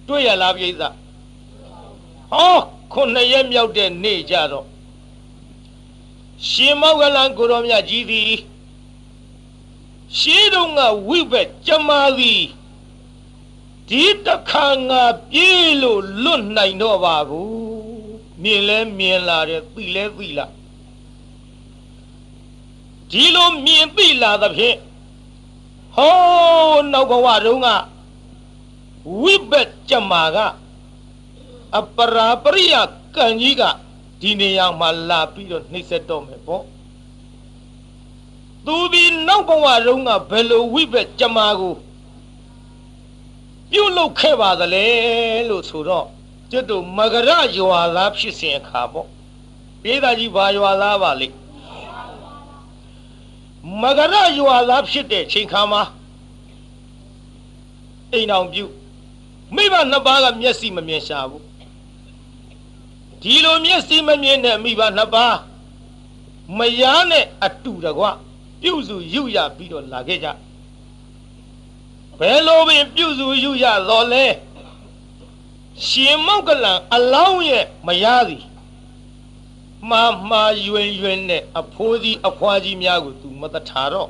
[0.08, 2.58] တွေ့ရလားပြိဿဟော
[2.94, 4.68] ခုနှစ်ရက်မြောက်တဲ့နေ့ကြတော့
[6.50, 8.32] ရှင်မောကလန်ကိုတော်မြတ်ကြီးသည်
[10.18, 12.44] ရှေးတုန်းကဝိဘက်ကျမသည်
[13.90, 17.54] ဒီတခါငါပြေးလို့လွတ်နိုင်တော့ပါဘူး
[18.42, 20.46] မြင်လဲမြင်လာတယ်သိလဲသိလာ
[23.12, 24.78] ဒီလိုမြင်သိလာသဖြင့်
[25.96, 27.68] ဟောနောက်ဘဝတုန်းက
[29.22, 30.38] ဝိဘက်ကြမာက
[31.80, 32.76] အပရာပရိယ
[33.16, 33.64] ကံကြီးက
[34.22, 36.64] ဒီနေရာမှာလာပြီးတော့နှိမ့်ဆက်တော့မယ်ပေါ့
[38.66, 41.76] သူဒီနောက်ဘဝတုန်းကဘယ်လိုဝိဘက်ကြမာကို
[43.72, 44.86] ပြုတ်လုခဲ့ပါသလဲ
[45.50, 46.08] လို့ဆိုတော့
[46.52, 49.08] ကျွတ်တို့မကရရွာသားဖြစ်စဉ်အခါပေါ့
[49.82, 51.28] ပြေးသားကြီးဘာရွာသားပါလိ
[53.82, 55.84] မကရရွာသားဖြစ်တဲ့ချိန်ခါမှာ
[58.14, 58.66] အိမ်အောင်ပြု
[59.56, 61.44] မိဘနှစ်ပါးကမျက်စိမမြင်ရှာဘူး
[63.24, 65.38] ဒီလိုမျက်စိမမြင်တဲ့မိဘနှစ်ပါး
[66.58, 68.04] မယားနဲ့အတူတကွ
[68.62, 70.28] ပြုစုယူရပြီးတော့လာခဲ့ကြ
[72.20, 74.26] ဘယ်လိုပင်ပြုစုယူရတော့လဲ
[75.88, 78.44] ရှင်မောက်ကလန်အလောင်းရဲ့မရသည်
[79.90, 84.10] မှားမှားယွင်ယွင်နဲ့အဖိုးကြီးအဖွားကြီးများကိုသူမတထာတော့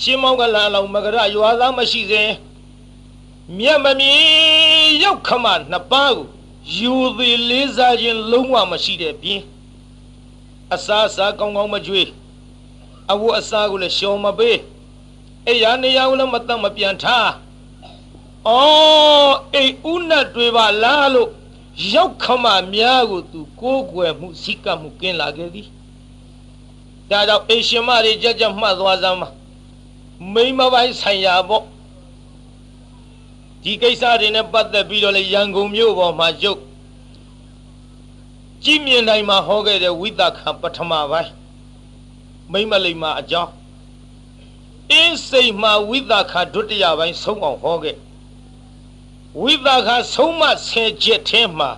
[0.00, 2.30] ရှင်မောက်ကလန်အလောင်းမကရရွာသားမရှိစဉ်
[3.58, 4.12] မြတ်မမီ
[5.02, 6.28] ရောက်ခမနှစ်ပါးကို
[6.76, 9.40] ယူသည်လေးစားခြင်းလုံးဝမရှိတဲ့ပြင်
[10.74, 12.08] အစားအစာကောင်းကောင်းမကြွေး
[13.12, 14.58] အဝတ်အစားကိုလည်းရှောင်မပေး
[15.46, 17.30] အဲ့ရနေရာကိုလည်းမတတ်မပြန်ထား
[18.48, 21.28] အော်အိမ်ဥနတ်တွေပါလားလို့
[21.94, 25.66] ရောက်ခမများကိုသူကိုးကွယ်မှုစိကမှုကင်းလာခဲ့သည်
[27.10, 29.28] ဒါကြောင့်အိမ်ရှင်မတွေကြကြမှတ်သွားစမ်းပါ
[30.34, 31.64] မိမပိုင်းဆိုင်ရာပေါ့
[33.62, 36.60] ဒီကိစ္စတွေနဲ့ပတ်သက်ပြီးတော့လေရန်ကုန်မြို့ပေါ်မှာရုပ်
[38.64, 41.32] ကြည်မြင်တိုင်းမှာဟောခဲ့တဲ့ဝိသခပထမပိုင်း
[42.52, 43.52] မိမလိမ္မာအကြောင်း
[44.92, 47.96] အင်းစိတ်မှာဝိသခဒုတိယပိုင်းဆုံးအောင်ဟောခဲ့
[49.42, 51.70] ဝိသခဆုံးမဆယ်ချက်ထဲမှာ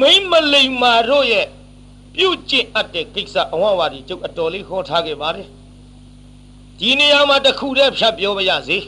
[0.00, 1.46] မိမလိမ္မာတို့ရဲ့
[2.14, 5.48] ပြုကျင့်အပ်တဲ့ကိစ္စအဝဝါဒီကျုပ်အတော်လေးဟောထားခဲ့ပါတယ်
[6.78, 8.78] ဒီနေရာမှာတခုတည်းဖြတ်ပြောပါရစေ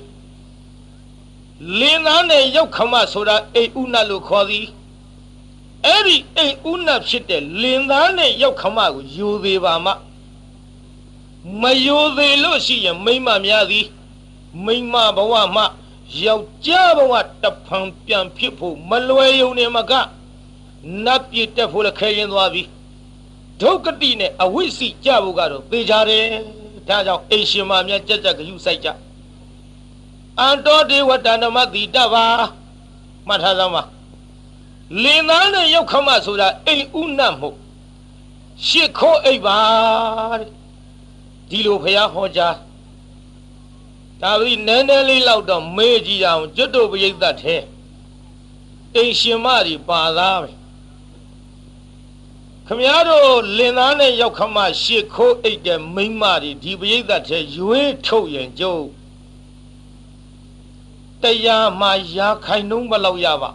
[1.79, 4.67] လင်းသားနဲ့ရောက်ခမဆိုတာအိဥနတ်လို့ခေါ်သည်
[5.87, 9.93] အဲ့ဒီအိဥနတ်ဖြစ်တဲ့လင်းသားနဲ့ရောက်ခမကိုယူသေးပါမှ
[11.61, 13.87] မယူသေးလို့ရှိရင်မိမများသည်
[14.65, 15.65] မိမဘဝမှ
[16.25, 19.93] ယောက်ျားဘဝတဖန်ပြန်ဖြစ်ဖို့မလွယ်ယုံနေမက
[21.05, 22.63] နတ်ပြည်တက်ဖို့လည်းခဲရင်သွားပြီ
[23.61, 26.25] ဒုက္ကတိနဲ့အဝိစီကြဖို့ကတော့သေချာတယ်
[26.89, 28.89] ဒါကြောင့်အိရှင်မများကြက်ကြက်ဂယုစိုက်ကြ
[30.41, 32.27] အန္တောဒေဝတဏမတိတပါ
[33.29, 33.83] မှတ်ထားသမ်းပါ
[35.03, 37.57] လင်သားနဲ့ရောက်ခမဆိုတာအိမ်ဥနတ်မို့
[38.67, 39.59] ရှစ်ခိုးအိပ်ပါ
[40.41, 40.51] တဲ့
[41.51, 42.57] ဒီလိုဖះဟောကြား
[44.21, 47.57] ဒါပြီးနည်းနည်းလေးလောက်တော့မေးကြည့်အောင်ကျွတ်တို့ပရိသတ်ထဲ
[48.97, 50.51] အိမ်ရှင်မတွေပါသားပဲ
[52.67, 58.85] ခမည်းတော်လင်သားနဲ့ရောက်ခမရှစ်ခိုးအိတ်တဲ့မိန်းမတွေဒီပရိသတ်ထဲရွေးထုတ်ရင်ကျုပ်
[61.23, 63.51] တရားမှရာခိုင်နှုံးဘလောက်ရပါ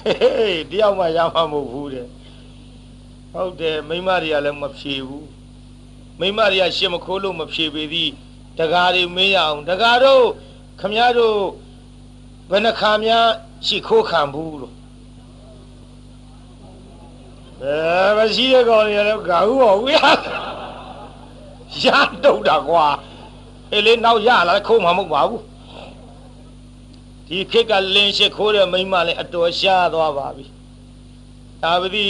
[0.00, 2.06] ဟေးတယောက်မှရမှာမဟုတ်ဘူးတဲ့
[3.32, 5.28] ဟုတ်တယ်မိမတွေကလည်းမဖြေဘူး
[6.20, 8.10] မိမတွေကရှစ်မခိုးလို့မဖြေပေသည်
[8.58, 10.24] တကားတွေမေးရအောင်တကားတို့
[10.80, 11.40] ခမည်းတော်
[12.50, 13.26] ဘယ်နှခါများ
[13.66, 14.74] ရှိခိုးခံဘူးလို့
[17.62, 20.47] အဲမရှိရကောင်ရတော့ဂါဟုပါဘူး
[21.82, 22.86] ရရတုတ်တာကွာ
[23.72, 25.42] အေးလေနောက်ရလာခိုးမှာမဟုတ်ပါဘူး
[27.28, 30.44] ဒီခေတ်ကလင်းရှိခိုးတဲ့မိန်းမလည်းအတော်ရှားသွားပါပြီ
[31.62, 32.04] ဒါပတိ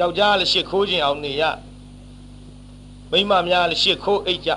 [0.00, 1.42] ယောက်ျားလည်းရှိခိုးခြင်းအောင်နေရ
[3.10, 4.50] မိန်းမများလည်းရှိခိုးအိတ်ကြ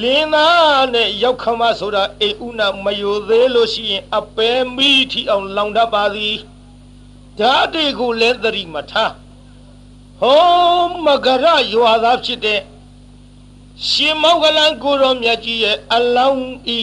[0.00, 6.36] လင်းသားနဲ့ရောက်ခမဆိုတာအိမ်ဥနာမယိုသေးလို့ရှိရင် အပဲမိထီအောင်လောင်တတ်ပါသည်
[7.38, 9.12] ဓာတ်တွေကိုလည်းသတိမထား
[10.20, 12.60] ဟောမကရရွာသားဖြစ်တဲ့
[13.88, 16.46] ရှင်မောကလန်ကိုရောမြတ်ကြီးရဲ့အလောင်း
[16.78, 16.80] ဤ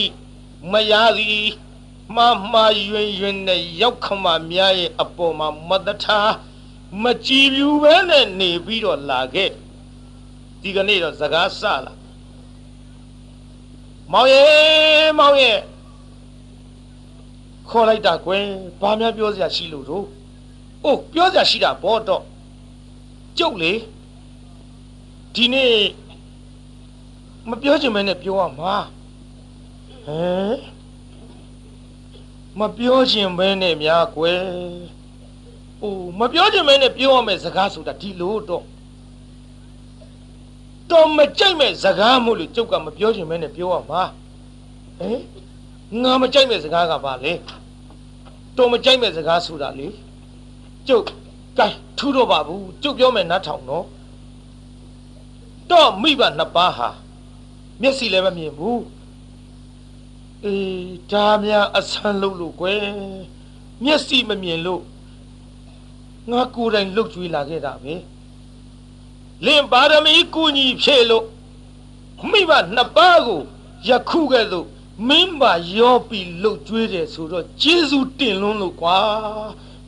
[0.72, 1.48] မရသည်
[2.14, 6.32] မှားမှားယွင်ယွင်နဲ့ရောက်ခမများရဲ့အပေါ်မှာမတထား
[7.02, 9.50] မကြည်ပြူပဲနဲ့နေပြီးတော့လာခဲ့
[10.62, 11.92] ဒီကနေ့တော့စကားဆလာ
[14.12, 15.58] မောင်ရဲ့မောင်ရဲ့
[17.70, 18.44] ခေါ်လိုက်တာကွယ်
[18.80, 20.06] ဘာများပြောစရာရှိလို့တော့
[20.84, 22.22] အိုးပြောစရာရှိတာဘောတော့
[23.38, 23.72] ကျုပ်လေ
[25.34, 25.72] ဒီနေ့
[27.48, 28.74] မပြောချင်မဲနဲ့ပြောရမှာ
[30.06, 30.58] ဟမ်
[32.58, 34.40] မပြောချင်မဲနဲ့များကွယ်
[35.82, 38.64] အိုးမပြောချင်မဲနဲ့ပြောရမယ်စကားဆိုတာဒီလိုတော့
[40.90, 44.02] တော့မကြိုက်မဲ့စကားမို့လို့ကျုပ်ကမပြောချင်မဲနဲ့ပြောရမှာ
[44.98, 47.32] ဟမ်ငါမကြိုက်မဲ့စကားကဘာလဲ
[48.56, 49.88] တော့မကြိုက်မဲ့စကားဆိုတာလေ
[50.88, 51.04] ကျုပ်
[51.58, 51.66] ကဲ
[51.98, 53.84] ထူတော့ပါဘူးကျုပ်ပြောမယ်နတ်ထောင်တော့
[55.70, 56.88] တော့မိဘနှစ်ပါးဟာ
[57.80, 58.82] မျက်စိလည်းမမြင်ဘူး
[60.44, 62.80] အေးဒါများအဆန်းလို့လို့ကွယ်
[63.84, 64.82] မျက်စိမမြင်လို့
[66.30, 67.94] ငါကိုယ်တိုင်လှုပ်ကြွေးလာခဲ့တာပဲ
[69.46, 71.24] လင်ပါရမီကူညီဖြည့်လို့
[72.30, 73.40] မိဘနှစ်ပါးကို
[73.88, 74.66] ယခုကဲ့သို့
[75.08, 78.98] မင်းပါရောပြီးလှုပ်ကြွေးတယ်ဆိုတော့ကျေးဇူးတင်လွန်းလို့ကွာ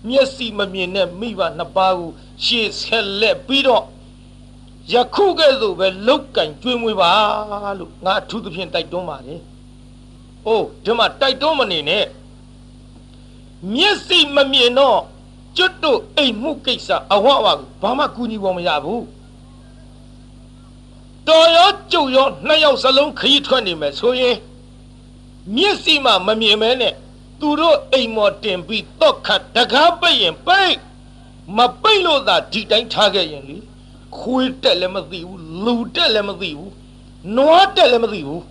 [0.08, 2.10] မျက်စိမမြင်တဲ့မိဘနှစ်ပါးကို
[2.44, 3.84] ရှေ့ဆက်လက်ပြီးတော့
[4.90, 7.10] ယခုကဲ့သို့ပဲလောက်ကင်ကျွေးမွေးပါ
[7.78, 9.40] လို့ငါအထူးသဖြင့်တိုက်တွန်းပါတယ်။
[10.46, 12.04] အိုးဒီမှာတိုက်တွန်းမနေနဲ့
[13.74, 14.98] မျက်စိမမြင်တော့
[15.56, 17.46] ကျွတ်တို့အိမ်မှုကိစ္စအဝဝ
[17.82, 19.02] ဘာမှကူညီပေါ်မရဘူး။
[21.28, 24.36] တော်ရောကျုပ်ရောနှစ်ယောက်စလုံးခရီးထွက်နေမယ်ဆိုရင်
[25.56, 26.94] မျက်စိမှမမြင်မဲနဲ့
[27.40, 30.76] သူတို့အိမ်မော်တင်ပြီးတော့ခတ်တကားပိတ်ရင်ပိတ်
[31.56, 33.56] မပိတ်လို့သာဒီတိုင်းထားခဲ့ရင်လေ
[34.18, 36.70] ခွေးတက်လည်းမသိဘူးလူတက်လည်းမသိဘူး
[37.36, 38.42] နွားတက်လည်းမသိဘူး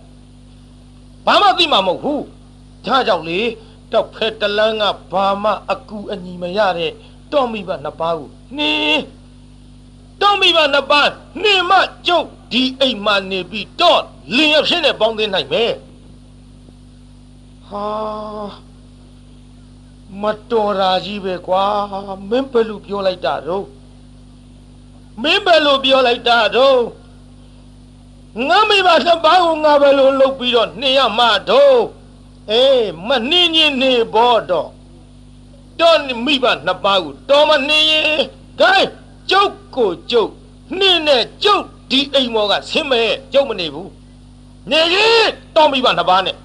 [1.26, 2.22] ဘာမှသိမှာမဟုတ်ဘူး
[2.86, 3.40] ဒါကြောင့်လေ
[3.92, 6.92] တော့ဖက်တလန်းကဘာမှအကူအညီမရတဲ့
[7.32, 9.02] တော့မိဘနှစ်ပါးကိုနှင်း
[10.22, 11.08] တော့မိဘနှစ်ပါး
[11.42, 11.72] နှင်းမ
[12.06, 14.02] ကျုပ်ဒီအိမ်မှာနေပြီးတော့
[14.36, 15.72] လင်ရဖြစ်နဲ့ပေါင်းသိနိုင်မယ်
[17.68, 17.86] ဟာ
[20.22, 21.64] မတော်တာကြီးပဲကွာ
[22.30, 23.66] မင်းဘယ်လိုပြောလိုက်တာတော့
[25.20, 26.80] မင်းဘယ်လိုပြောလိုက်တာတော့
[28.48, 31.80] ငါမိဘနှစ်ပါးကိုငါဘယ်လိုလုပ်ပြီးတော့နှင်ရမှာတော့
[32.50, 34.68] အေးမနှင်းချင်းနေဘောတော့
[35.80, 38.20] တော့မိဘနှစ်ပါးကိုတော်မနှင်းရင်
[38.60, 38.88] ဂိုင်း
[39.30, 40.30] ကျုပ်ကိုကျုပ်
[40.78, 43.90] နှင်းနဲ့ကျုပ်ဒီအိမ်မော်ကဆင်းမဲ့ကျုပ်မနေဘူး
[44.70, 46.36] နေရင်တော်မိဘနှစ်ပါးနဲ့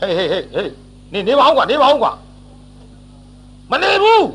[0.00, 0.72] ဟေးဟေးဟေးဟေး
[1.12, 2.12] နေနေပါအောင်ကွာနေပါအောင်ကွာ
[3.70, 4.26] မနေဘူး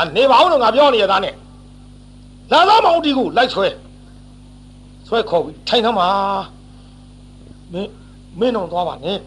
[0.00, 1.34] အနေပါအောင်တော့ငါပြောနေရသားနဲ့
[2.52, 3.68] လာသားမောင်တီကိုလိုက်ဆွဲ
[5.06, 6.08] ဆွဲခေါ်ပြီးထိုင်သမှာ
[7.72, 7.90] မင်း
[8.38, 9.18] မင်းတော့သွားပါနဲ့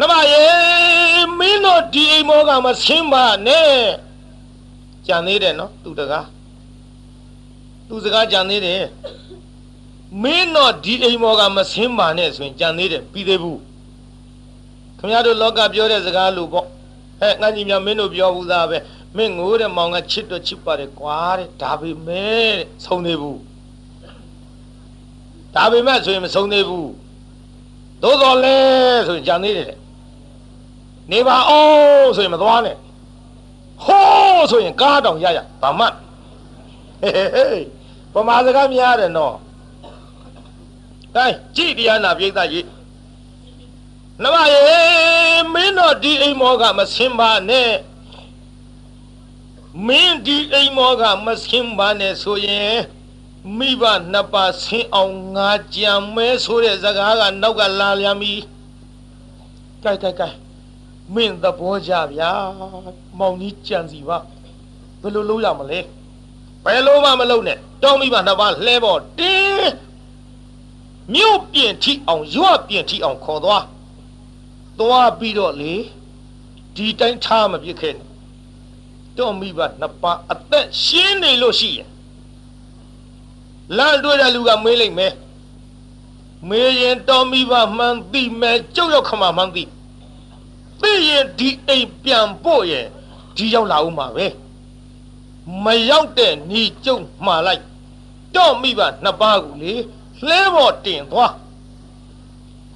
[0.00, 0.42] နမယေ
[1.38, 3.72] မင်းတို့ဒီအိမ်မောကမဆင်းပါနဲ့
[5.06, 6.26] ကြံသေးတယ်နော်သူတကား
[7.88, 8.82] သူစကားကြံသေးတယ်
[10.22, 13.60] မင်းတော့ဒီအိမ်မောကမဆင်းပါနဲ့ဆိုရင်ကြံသေးတယ်ပြီးသေးဘူး
[14.98, 16.66] ခင်ဗျားတို့လောကပြောတဲ့စကားလို့ပေါ့
[17.20, 18.78] ဟဲ့ငါညီမမင်းတို့ပြောဘူးသားပဲ
[19.16, 22.52] မင်းငိုးတဲ့မောင်ကချစ်တော့ချစ်ပါတယ်ကွာတဲ့ဒါပေမဲ့
[22.84, 23.40] ဆုံးသေးဘူး
[25.54, 26.90] ဒါပေမဲ့ဆိုရင်မဆုံးသေးဘူး
[28.02, 28.58] သို့တော်လဲ
[29.08, 29.78] ဆိုရင်ကြံသေးတယ်
[31.10, 31.62] နေပါအော
[32.02, 32.76] င်ဆိုရင်မသွားနဲ့
[33.84, 35.94] ဟိုးဆိုရင်ကားတောင်ရရဗမတ်
[37.00, 37.12] ဟေး
[37.52, 37.66] ဟေး
[38.14, 39.34] ပမာစကားများတယ်နော်
[41.14, 42.66] အဲကြည်တရားနာပြိဿကြီး
[44.22, 44.62] နမယေ
[45.54, 47.70] မင်းတို့ဒီအိမ်မောကမဆင်းပါနဲ့
[49.86, 52.78] မင်းဒီအိမ်မောကမဆင်းပါနဲ့ဆိုရင်
[53.58, 58.34] မိဘနှစ်ပါးဆင်းအောင်ငါကြံမဲဆိုတဲ့စကားကနောက်ကလာလျမ်းပြီ
[59.82, 60.36] ကြိုက်ကြိုက်ကြိုက်
[61.14, 62.30] မင်းသဘောကြဗျာ
[63.18, 64.18] မောင်ကြီးကြံစီပါ
[65.02, 65.80] ဘယ်လိုလုပ်ရမလဲ
[66.64, 69.70] ဘယ်လိုမှမလုပ်နဲ့တောင်းမိဘနှစ်ပါးလှဲပေါ်တင်း
[71.14, 73.64] မြို့ပြင်ထိအောင်ရွာပြင်ထိအောင်ခေါ်သွား
[74.80, 75.74] သွားပြီးတော့လေ
[76.76, 78.07] ဒီတိုင်းထားမပြစ်ခဲ့နဲ့
[79.18, 81.90] တော့မိဘနှစ်ပါးအသက်ရှင်းနေလို့ရှိရင်
[83.76, 85.14] လမ်းတွေ့တဲ့လူကမေးလိုက်မယ်
[86.48, 89.64] မေးရင်တော်မိဘမှန်သိမယ်ကြုတ်ရောက်ခမမှန်သိ
[90.82, 92.86] သိရင်ဒီအိမ်ပြန်ပို့ရင်
[93.36, 94.26] ဒီရောက်လာဦးမှာပဲ
[95.64, 97.62] မရောက်တဲ့ညီကျုံမှားလိုက်
[98.36, 99.74] တော့မိဘနှစ်ပါးကိုလေ
[100.26, 101.32] လှဲပေါ်တင်သွား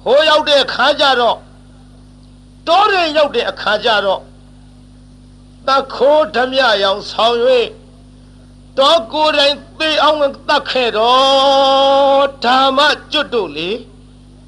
[0.03, 1.37] ဟိုရောက်တဲ့ခါကျတော့
[2.67, 4.21] တောရင်ရောက်တဲ့အခါကျတော့
[5.67, 7.37] တခိုးဓမြရောင်ဆောင်၍
[8.77, 10.17] တော့ကိုယ်တိုင်သေအောင်
[10.49, 12.79] တတ်ခဲ့တော့ဓမ္မ
[13.11, 13.69] ကျွတ်တို့လေ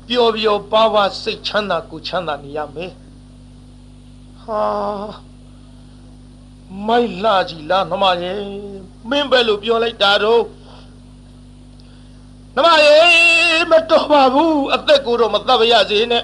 [0.07, 2.91] ပျော်ပျော်ပါပါစိတ်ချမ်းသာကိုချမ်းသာနေရမယ်
[4.41, 4.63] ဟာ
[6.87, 8.39] မိုက်လာကြီးလားနှမရဲ့
[9.09, 10.43] မင်းပဲလို့ပြောလိုက်တာတော့
[12.55, 16.23] နှမရဲ့မတော်ပါဘူးအသက်ကိုတော့မတတ်ပါရစေနဲ့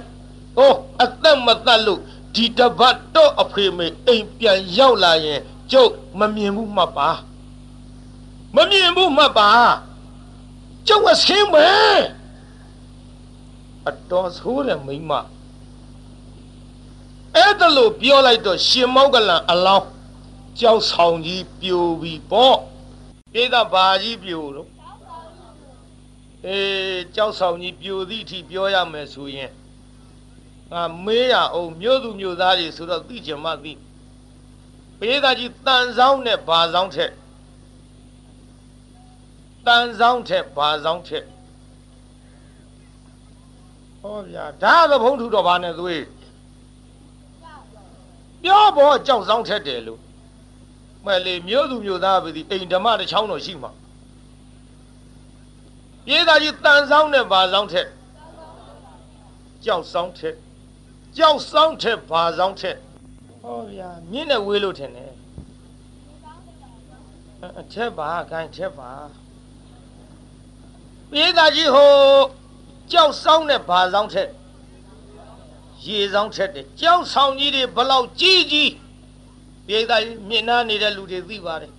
[0.58, 0.74] ဟော
[1.04, 2.02] အသက်မတတ်လို့
[2.36, 5.40] ဒီတပတ်တော့အဖေမေအိမ်ပြန်ရောက်လာရင်
[5.72, 7.10] ကျုပ်မမြင်ဘူးမှတ်ပါ
[8.56, 9.50] မမြင်ဘူးမှတ်ပါ
[10.88, 12.00] ကျုပ်ကဆင်းမယ်
[13.88, 15.12] အတော်ဆိုးတဲ့မိမ
[17.36, 19.88] အဲ့ဒါလို့ပြောလိုက်တော့ရှင်မောက်ကလန်အလောင်း
[20.60, 22.58] ကြောက်ဆောင်ကြီးပြိုပြီးပေါ့
[23.32, 24.70] ပြေးတာဘာကြီးပြိုတော့
[26.48, 29.52] အေးကြောက်ဆောင်ကြီးပြိုသည့်အထိပြောရမယ်ဆိုရင်
[30.72, 33.74] ငါမေးရအောင်မြို့သူမြို့သားတွေဆိုတော့သိချင်မှသိ
[35.00, 37.12] ပေးသားကြီးတန်ဆောင်နဲ့ဘာဆောင်ထက်
[39.68, 41.26] တန်ဆောင်ထက်ဘာဆောင်ထက်
[44.02, 46.04] ဟောဗျာဒါသဘုံထုတော့ဘာနဲ့သွေး
[48.44, 50.00] ပြောပေါ်ကြောက်ဆောင်ထက်တယ်လို့
[51.06, 53.72] မဲ့လေမြို့သူမြို့သားပဲဒီအိမ်ဓမ္မတစ်ချောင်းတော့ရှိမှာ
[56.06, 57.88] ပြေးသားကြီးတန်ဆောင်နဲ့ဘာဆောင်ထက်
[59.66, 60.36] ကြောက်ဆောင်ထက်
[61.18, 62.78] ကြောက်ဆောင်ထက်ဘာဆောင်ထက်
[63.42, 65.12] ဟောဗျာမြင့်နဲ့ဝေးလို့ထင်တယ်
[67.60, 68.92] အထက်ပါခိုင်းထက်ပါ
[71.12, 71.92] ပြေးသားကြီးဟို
[72.92, 74.30] ကြောက်ဆောင်နဲ့ဘာဆောင်ထက်
[75.86, 78.72] ရေဆောင်ထက်တယ်ကြောက်ဆောင်ကြီးတွေဘလောက်ကြီးကြီး
[79.68, 81.72] ပြေးသားကြီးမြင့်နာနေတဲ့လူတွေသိပါတယ်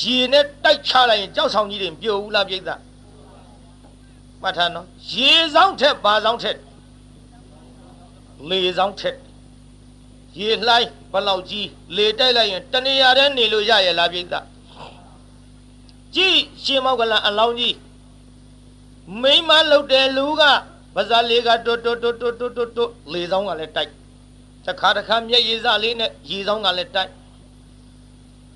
[0.00, 2.80] ရေနဲ့တိုက်ချလိုက်ရင်ကြောက်ဆောင်ကြီးတွေပြိုဘူးလားပြေးသား
[4.42, 6.56] မှတ်ထားနော်ရေဆောင်ထက်ဘာဆောင်ထက်
[8.50, 9.16] လေဆောင်ထက်
[10.38, 14.24] ရေလှိုင်းဘလောက်ကြီးလေတိုက်လိုက်ရင်တနေရာတည်းနေလို့ရရလားပြိဿ
[16.14, 17.76] ကြည့်ရှင်မောက်ကလန်အလောင်းကြီး
[19.22, 20.42] မိမလုတ်တယ်လူက
[20.94, 23.90] ဗဇာလေးကတွတ်တွတ်တွတ်တွတ်တွတ်တွတ်လေဆောင်ကလည်းတိုက်
[24.66, 27.10] တခါတခါမျက်ရည်စလေးနဲ့ရေဆောင်ကလည်းတိုက်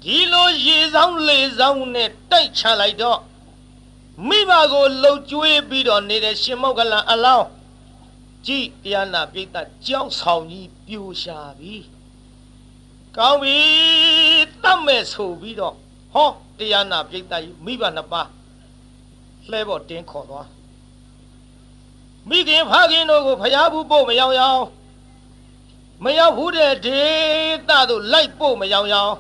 [0.03, 3.19] ဒီလိုရေဆောင်လေဆောင်နဲ့တိုက်ချလိုက်တော့
[4.29, 7.47] မိဘကိုလှုပ်ကြွေးပြီးတော့နေတဲ့ရှင်မောက်ကလန်အလောင်း
[8.47, 11.77] ကြည်တရားနာပိဋကကြောက်ဆောင်ကြီးပြိုရှာပြီ
[13.17, 13.59] ကောင်းပြီ
[14.63, 15.75] တတ်မဲ့ဆိုပြီးတော့
[16.13, 18.29] ဟောတရားနာပိဋကကြီးမိဘနှစ်ပါး
[19.51, 20.49] လှဲပေါ်တင်းခေါ်သွား
[22.29, 24.63] မိခင်ဖခင်တို့ကိုဖျားဘူးပို့မရောက်ရောက်
[26.05, 27.03] မရောက်ဘူးတဲ့ဒေ
[27.69, 29.15] သတို့လိုက်ပို့မရောက်ရောက်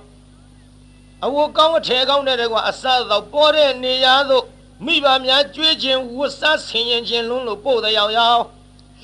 [1.24, 4.44] အဝကောင်းအထည်ကောင်းတဲ့ကွာအစသောပေါ်တဲ့နေရာသို့
[4.86, 8.42] မိဘများကြွေးခြင်းဝတ်စားဆင်ရင်ခြင်းလုံးလို့ပို့တဲ့ရောက်ရောက်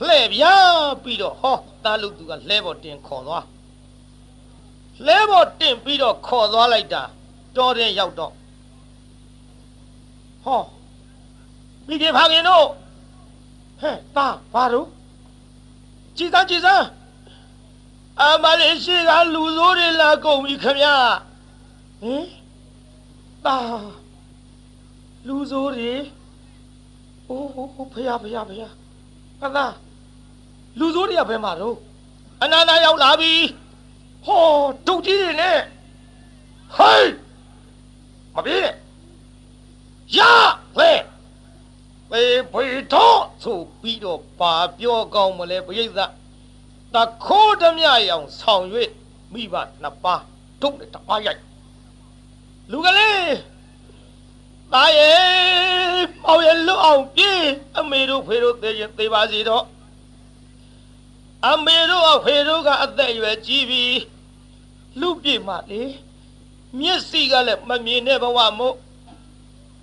[0.05, 0.45] လှဲ့ပြ
[1.03, 3.45] ပြီးတော့ဟောသားလူသူကလှဲပေါ်တင်ခေါ်သွား
[5.07, 7.03] လှဲပေါ်တင်ပြီးတော့ခေါ်သွားလိုက်တာ
[7.57, 8.33] တော်တဲ့ရောက်တော့
[10.45, 10.63] ဟော
[11.89, 12.67] မိခင်ဖခင်တို့
[13.81, 14.89] ဟဲ့တာဘာတို့
[16.17, 16.83] ကြည်သားကြည်သား
[18.23, 22.25] အမလေးရှိကလူဆိုးတွေလာကုန်ပြီခမဟင်
[23.45, 23.57] တာ
[25.27, 25.93] လူဆိုးတွေ
[27.29, 28.73] အိုးဖယားဖယားဖယား
[29.41, 29.67] ကသာ
[30.80, 31.78] လူဆိုးတွေကဘယ်မှာတော့
[32.42, 33.34] အနာနာရောက်လာပြီ
[34.26, 34.44] ဟော
[34.88, 35.60] ဒုတ်ကြီးတွေနဲ့
[36.76, 37.14] ဟိုင်း
[38.36, 38.70] မပြေး
[40.18, 40.20] ရ
[40.80, 40.92] လေ
[42.10, 46.12] ပေဖေတော့ဆိုပြီးတော့ပါပြောကောင်းမလဲပရိသတ်
[46.94, 48.66] တခိုးဓမြရောင်ဆောင်၍
[49.34, 50.22] မိဘနှစ်ပါး
[50.62, 51.42] ဒုတ်နဲ့တပါးရိုက်
[52.72, 53.36] လူကလေး
[54.74, 57.44] ตายရဲ့မောင်ရဲ့လွတ်အောင်ပြေး
[57.78, 59.64] အမေတို့ဖေတို့သေရင်သေပါစီတော့
[61.49, 63.85] အမေတို့အဖေတို့ကအသက်အရွယ်ကြီးပြီ
[65.01, 65.83] လူပြည့်မှလေ
[66.79, 68.77] မျက်စိကလည်းမမြင်တဲ့ဘဝမို့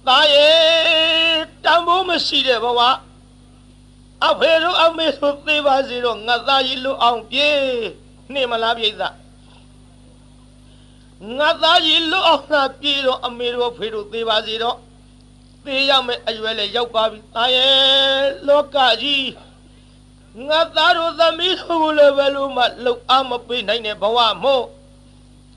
[0.08, 0.58] သားရဲ့
[1.64, 2.80] တန်ဖိုးမရှိတဲ့ဘဝ
[4.30, 7.58] အဖေတို့အမေတို့သေပါစေတော့ငါသားကြီးလွတ်အောင်ပြေး
[8.34, 8.94] နှိမလားပြိဿ
[11.38, 14.78] ငါသားကြီးလွတ်အောင်သာပြေးတော့အမေတို့ဖေတို့သေပါစေတော့
[15.66, 19.26] သေးရမယ်အရွယ်လည်းရောက်ပါပြီတာရဲ့လောကကြီး
[20.42, 24.66] ငါသားတို့သမီးတို့လည်းဘယ်လိုမှလှုပ်အားမပေးနိုင်တဲ့ဘဝမို့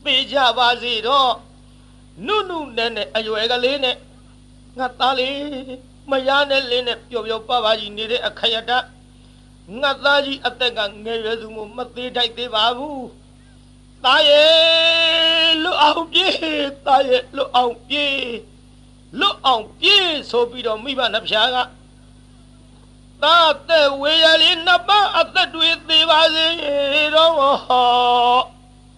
[0.04, 1.32] ပေးကြပါစေတော့
[2.26, 3.96] နုနုနဲ့နဲ့အရွယ်ကလေးနဲ့
[4.78, 5.34] ငါသားလေး
[6.10, 8.72] မရနဲ့လင်းနဲ့ပျော်ပျော်ပါပါကြီးနေတဲ့အခရတ
[9.80, 13.06] ငါသားကြီးအသက်ကငယ်ရွယ်သူမို့မသေးထိုက်သေးပါဘူး
[14.04, 16.34] တာရဲ့လွတ်အောင်ပြေး
[16.86, 18.16] တာရဲ့လွတ်အောင်ပြေး
[19.20, 21.56] လွတ်အောင်ပြေးဆိုပြီးတော့မိဘနှဖျားက
[23.22, 23.38] သာ
[23.68, 26.46] တဲ့ဝေရလေးနှစ်ပါးအသက်တွေသေးပါစေ
[27.14, 27.34] တော့
[27.66, 28.38] ဟော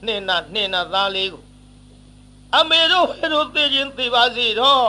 [0.07, 1.43] နင်းနာနင်းနာသားလေးကို
[2.57, 4.87] အမေတို့ဟဲ့တို့သိချင်းသေးပါစေတော့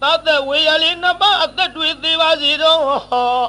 [0.00, 3.42] သာတဲ့ဝေရလေးနှစ်ပါးအသက်တွေသေးပါစေတော့ဟော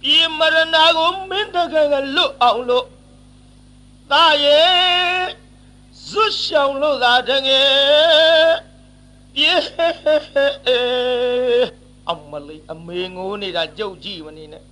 [0.00, 2.86] ပြေမရဏကိုမင်းတကယ်ကလွတ်အောင်လို့
[4.10, 5.26] သားရဲ့
[6.08, 8.52] ဇွတ်ရှောင်လို့သာတကယ်
[9.34, 9.52] ပြေ
[12.10, 14.62] အမလေးအမေငိုးနေတာကြုတ်ကြည့်မနေနဲ့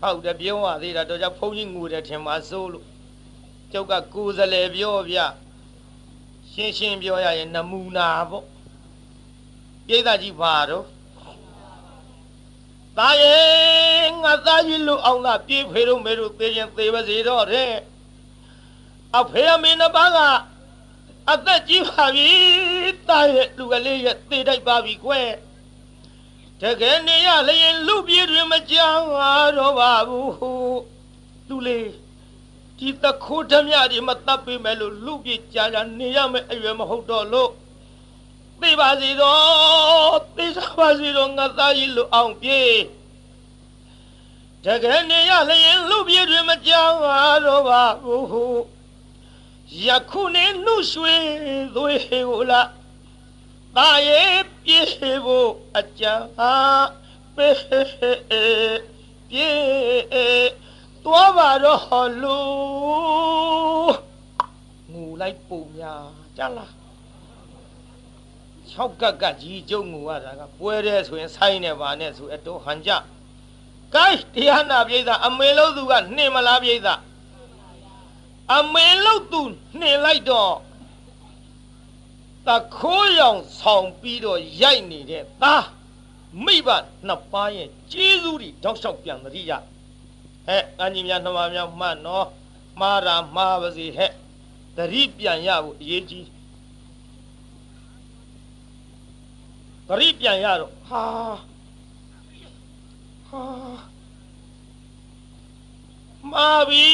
[0.00, 2.86] ဟုတ်တယ်ပြောရသေးတာတော့ကြောင့်ဘုန်းကြီးငိုတယ်ထင်ပါစိုးလို့
[3.72, 5.18] ကျုပ်ကကိုယ်စလဲပြောဗျ
[6.52, 8.44] ရှင်းရှင်းပြောရရင်နမူနာပေါ့
[9.86, 10.84] ပြိဿကြီးပါတော့
[12.98, 17.72] သားရဲ့ငါသားကြီးလူအောင်သာပြေးဖေတို့မေတို့သေရင်သေပါစေတော့တဲ့
[19.18, 20.18] အဖေအမေနှစ်ပါးက
[21.30, 22.30] အသက်ကြီးပါပြီ
[23.08, 25.28] တာရဲ့လူကလေးရဲ့သေတိုက်ပါပြီကွယ်
[26.62, 30.80] တကယ်နေရလျင်လူပြေတွင်မကြောက်တော့ပါဘူး
[31.48, 31.90] လူလေး
[32.78, 37.50] ဒီတခိုးဓမြတွေမတတ်ပေးမယ်လို့လူပြေကြာကြာနေရမယ်အရွယ်မဟုတ်တော့လို့
[38.60, 42.60] သိပါစီတော့သိစားပါစီတော့ငါသားကြီးလူအောင်ပြေ
[44.64, 46.96] တကယ်နေရလျင်လူပြေတွင်မကြောက်
[47.46, 48.62] တော့ပါဘူး
[49.86, 51.16] ယခုနေနှုတ်ရွှေ
[51.74, 52.81] သွေးကိုလား
[53.76, 54.80] တာရဲ့ပြေ
[55.24, 56.88] ဖို့အကြံအား
[57.36, 57.60] ပေး
[59.28, 59.50] ပြေ
[61.04, 62.38] သွားပါတော့လူ
[64.92, 66.04] ငူလိုက်ပုံများ
[66.36, 66.70] ကြလား
[68.72, 72.90] ၆ကက်ကကြီးကျုံငူရတာကပွဲတဲ့ဆိုရင်ဆိုင်းနေပါနဲ့ဆိုအတော်ဟန်ကြ
[73.94, 76.88] ကဲတရားနာပြိဿအမေလို့သူကနှင်မလားပြိဿ
[78.56, 79.40] အမေလို့သူ
[79.80, 80.52] နှင်လိုက်တော့
[82.48, 85.66] တခိုးရောင်ဆောင်ပြီးတော့ရိုက်နေတဲ့သား
[86.44, 86.68] မိဘ
[87.06, 89.52] နှစ်ပါးရဲ့ကျေးဇူးတွေတောက်လျှောက်ပြန်သတိရ
[90.46, 92.26] ဟဲ့အညီများနှမများမှတ်နော်
[92.80, 94.10] မှားတာမှားပါစေဟဲ့
[94.76, 96.26] သတိပြန်ရဖို့အရေးကြီး
[99.88, 101.04] သတိပြန်ရတော့ဟာ
[103.28, 103.44] ဟာ
[106.30, 106.88] မာပြီ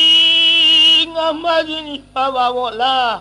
[1.15, 3.13] ငါမချင်းကြီးပါပါဘောလား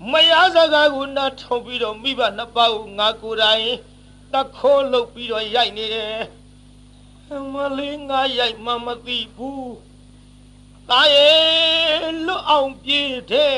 [0.00, 3.66] မယားစကားကိုနားထောင်ပြီးတော့မိဘနှစ်ပါးကိုငါကိုယ်တိုင်
[4.32, 6.18] တခိုးလုပ်ပြီးတော့ရိုက်နေတယ်
[7.52, 9.74] မလေးငါရိုက်မှမသိဘူး
[10.88, 13.56] တာရဲ့လွတ်အောင်ပြေးတဲ့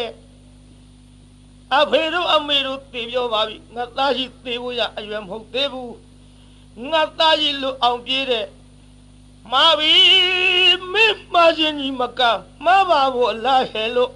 [1.74, 5.94] အဖေတို့အမေတို့သိပြောပါပြီငါသားရှိသေဖို့ရအရွယ်မဟုတ်သေးဘူး
[6.90, 8.46] ငါသားရှိလွတ်အောင်ပြေးတဲ့
[9.52, 9.94] မာပြီ
[10.92, 12.20] မင်းမချင်းကြီးမက
[12.64, 14.12] မပါဘူးအလားဟဲလို့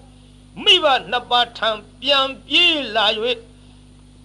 [0.65, 1.71] မိဘနှစ်ပါးထံ
[2.01, 3.07] ပြန်ပြေးလာ၍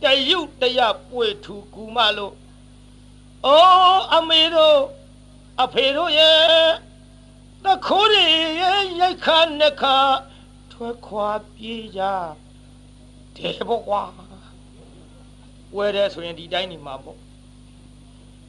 [0.03, 2.35] တရုတ်တရပွေထူကူမလို့
[3.45, 4.79] အိုးအမေတို့
[5.63, 6.69] အဖေတို့ရဲ့
[7.63, 8.25] တခိုးတွေ
[8.61, 9.97] ရဲ့ရိုက်ခါနှခါ
[10.71, 12.01] ထွက်ခွာပြေးကြ
[13.35, 14.03] တယ်ပေါ့ကွာ
[15.75, 17.19] ဝဲတယ်ဆိုရင်ဒီတိုင်းနေမှာပေါ့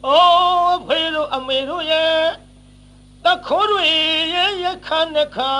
[0.06, 2.20] အိုးဖေတို့အမေတို့ရဲ့
[3.24, 3.84] တခိုးတွေ
[4.34, 5.52] ရဲ့ရိုက်ခါနှခါ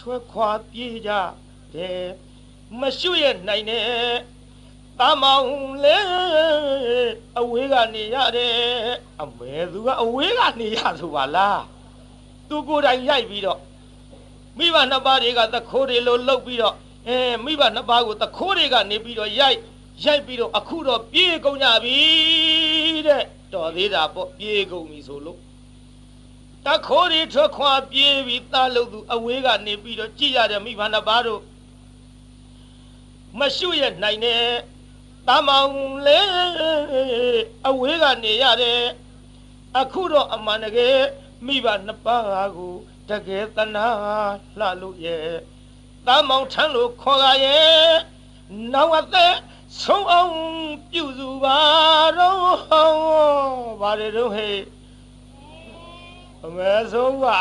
[0.00, 1.12] ထွက်ခွာပြေးကြ
[1.74, 2.04] တယ်
[2.80, 3.84] မရှုရနိုင်နဲ့
[4.98, 5.48] တမောင်
[5.84, 5.98] လေ
[7.38, 8.54] အဝေးကနေရတယ်
[9.22, 11.62] အမဲသူကအဝေးကနေရဆိုပါလား
[12.48, 13.60] သူကိုယ်တိုင်ရိုက်ပြီးတော့
[14.58, 16.74] မိဘနှစ်ပါးတွေကသခိုးတွေလိုလှုပ်ပြီးတော့
[17.08, 19.58] အဲမိဘနှစ်ပါးကိုသခိုးတွေကနေပြီးတော့ရိုက်
[20.04, 21.98] ရိုက်ပြီးတော့အခုတော့ပြေးကုန်ကြပြီ
[23.06, 25.38] တဲ့တော်သေးတာပေါ့ပြေးကုန်ပြီဆိုလို့
[26.66, 31.40] တခိုးတွေထွက်ခွာပြေးပြီးသားလို့သူအဝေးကနေပြီးတော့ကြည်ရတဲ့မိဘနှစ်ပါးတို့
[33.38, 34.44] မရှုရနိုင်နဲ့
[35.28, 35.72] တမောင်
[36.06, 36.20] လေ
[37.68, 38.82] အဝေးကနေရတယ်
[39.78, 40.98] အခုတော့အမှန်တကယ်
[41.46, 42.74] မိဘနှစ်ပါးကို
[43.10, 43.86] တကယ်တနာ
[44.58, 45.28] လှလို့ရဲ့
[46.06, 47.92] တမောင်ထမ်းလို့ခေါ်ရရဲ့
[48.72, 49.34] နောက်အသက်
[49.82, 50.34] ဆုံးအောင်
[50.90, 51.58] ပြုစုပါ
[52.18, 52.38] တော့
[53.80, 54.58] ဘာတွေတော့ဟဲ့
[56.44, 57.38] အမေဆုံးပါ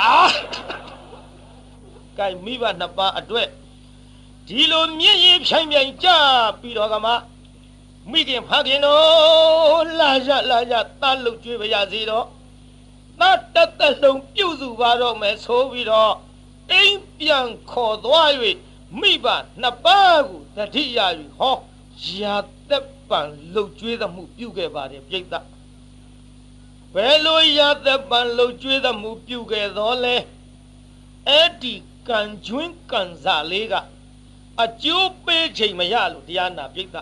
[2.17, 3.49] ကဲမိဘနှစ်ပါးအတွက်
[4.49, 6.07] ဒီလိုမြင့်ရင်ဖြိုင်ဖြိုင်ကြ
[6.59, 7.11] ပြီးတော့ကမှ
[8.11, 12.25] မိခင်ဖခင်တော်လာရလာရတလုတ်ကျွေးပါရစေတော့
[13.19, 13.39] တတ်
[13.79, 16.13] တတ်လုံးပြုစုပါတော့မယ်ဆိုပြီးတော့
[16.71, 18.31] အိမ်ပြန်ခေါ်သွား၍
[18.99, 19.25] မိဘ
[19.61, 20.99] နှစ်ပါးကိုတတိယ၍
[21.37, 21.55] ဟော
[22.19, 22.35] ရာ
[22.69, 23.19] သက်ပံ
[23.53, 25.35] လှုပ်ကြွေးသမှုပြုခဲ့ပါတယ်ပြိတ္တ
[26.93, 30.15] ဘယ်လိုရာသက်ပံလှုပ်ကြွေးသမှုပြုခဲ့တော့လဲ
[31.27, 31.73] အဲ့ဒီ
[32.07, 33.75] ကံကျွင်းကံစားလေးက
[34.63, 36.97] အကျိုးပေးချိန်မရလို့တရားနာပြိတ္တ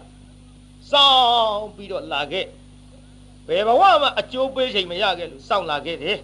[0.92, 2.46] စောင်းပြီးတော့လာခဲ့
[3.48, 6.18] ဘယ်ဘဝမှာအကျိုးပေးချိန်မရခဲ့လို့စောင့်လာခဲ့တယ်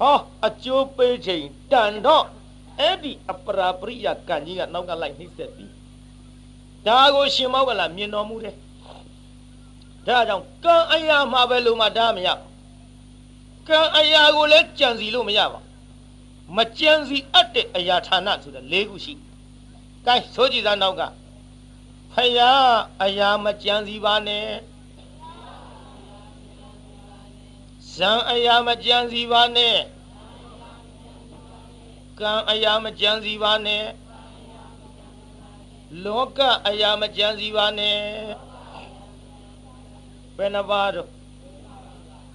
[0.00, 2.24] ဟောအကျိုးပေးချိန်တန်တော့
[2.80, 5.70] အဲ့ဒီအပရာပရိယကံကြီးကနောက်ကလိုက်နှိမ့်ဆက်ပြီး
[6.86, 8.56] ဒါကိုရှင်မောကလာမြင်တော်မူတယ်
[10.06, 12.28] ဒါကြောင့်ကံအရာမှာပဲလို့မှဒါမရ
[13.68, 15.60] ကံအရာကိုလည်းကြံစီလို့မရပါ
[16.56, 19.12] မကြံစီအပ်တဲ့အရာဌာနဆိုတဲ့၄ခုရှိ
[20.06, 21.02] ကဲဆိုကြည်သားနောက်က
[22.12, 22.72] ဖယား
[23.02, 24.46] အရာမကြံစီပါနဲ့
[27.94, 29.76] ဇံအရာမကြံစီပါနဲ့
[32.20, 33.84] ကံအရာမကြံစီပါနဲ့
[36.04, 37.98] လောကအရာမကြံစီပါနဲ့
[40.36, 41.08] ဘယ်နှပါတော့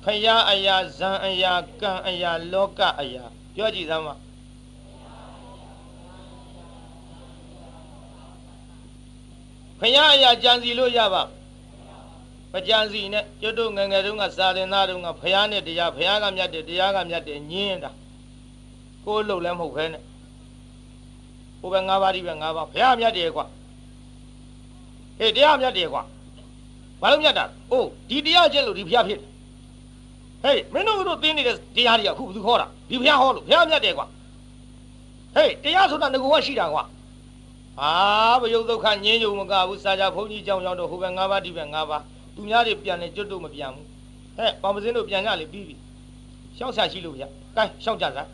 [0.04, 3.24] ဖယားအရာဇံအရာကံအရာလောကအရာ
[3.56, 4.16] ပြောကြည့်သမ်းပါ
[9.80, 11.22] ဖယားအရာကြံစီလို့ရပါ
[12.54, 17.92] မကြံစီနဲ့ကျွတ်တို့ငယ်ငယ်တုန်းကစာရင်သားတုန်းကဖယားနဲ့တရားဖယားကမြတ်တယ်တရားကမြတ်တယ်ညင်းတာ
[19.06, 20.02] ကိုယ်လှုပ်လည်းမဟုတ်ခဲနဲ့
[21.60, 23.46] ဟိုပဲ၅ပါးဒီပဲ၅ပါးဘုရားမြတ်တယ်ကွာ
[25.20, 26.02] ဟေးတရားမြတ်တယ်ကွာ
[27.02, 29.20] ဘာလို့မြတ်တာအိုးဒီတရားကျင့်လို့ဒီဘုရားဖြစ်
[30.44, 34.06] ဟေးမင်းတို့တို့သိနေတဲ့တရားတွေကအခုဘယ်သူခေါ်တာဒီဘုရားဟောလို့ဘုရားမြတ်တယ်ကွာ
[35.36, 36.84] ဟေးတရားဆိုတာငကိုကရှိတာကွာ
[37.80, 37.94] ဟာ
[38.42, 42.04] ဘယုတ်ဒုက္ခငြင်းယုံမကဘူးစာကြဘုန်းကြီးကြောင်းကြောင်းတော့ဟိုဘက်၅ပါးဒီဘက်၅ပါး
[42.36, 43.86] သူများတွေပြန်လဲကျွတ်တို့မပြန်ဘူး
[44.38, 45.76] ဟဲ့ပေါင်ပစင်းတို့ပြန်ကြလေပြီးပြီ
[46.58, 48.28] ရှောက်ဆာရှိလို့ဗျာကဲရှောက်ကြစား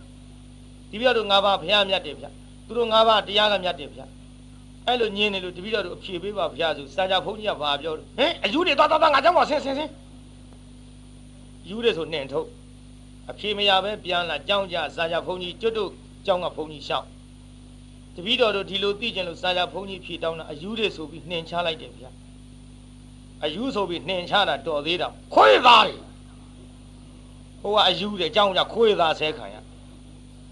[0.91, 2.29] ဒီပြတို့၅ပါးဘုရားမြတ်တယ်ဗျာ
[2.67, 4.05] သူတို့၅ပါးတရားကမြတ်တယ်ဗျာ
[4.87, 9.91] အဲ့လိုညင်းနေလို့တပည့်တော်တို့အဖြေပေးပါဗျာဆိုစာကြဘုန်းကြီးကဘာပြောဟင်အယူတွေသွားသွားသွားငါကြောင်းပါဆင်းဆင်းဆင်း
[11.69, 12.47] ယူတယ်ဆိုနှင်ထုတ်
[13.31, 15.89] အဖြေမရပဲပြန်လာကြောင်းကြစာကြဘုန်းကြီးကျွတ်တို့
[16.25, 17.05] ကြောင်းကဘုန်းကြီးရှောက်
[18.15, 22.09] တပည့်တော်တို့ဒီလိုသိကြလို့စာကြဘုန်းကြီးဖြေတောင်းတာအယူတွေဆိုပြီးနှင်ချလိုက်တယ်ဗျာ
[23.43, 25.97] အယူဆိုပြီးနှင်ချတာတော်သေးတာခွေးသားတွေ
[27.61, 29.55] ဟိုကအယူတယ်အကြောင်းကြခွေးသားဆဲခံရ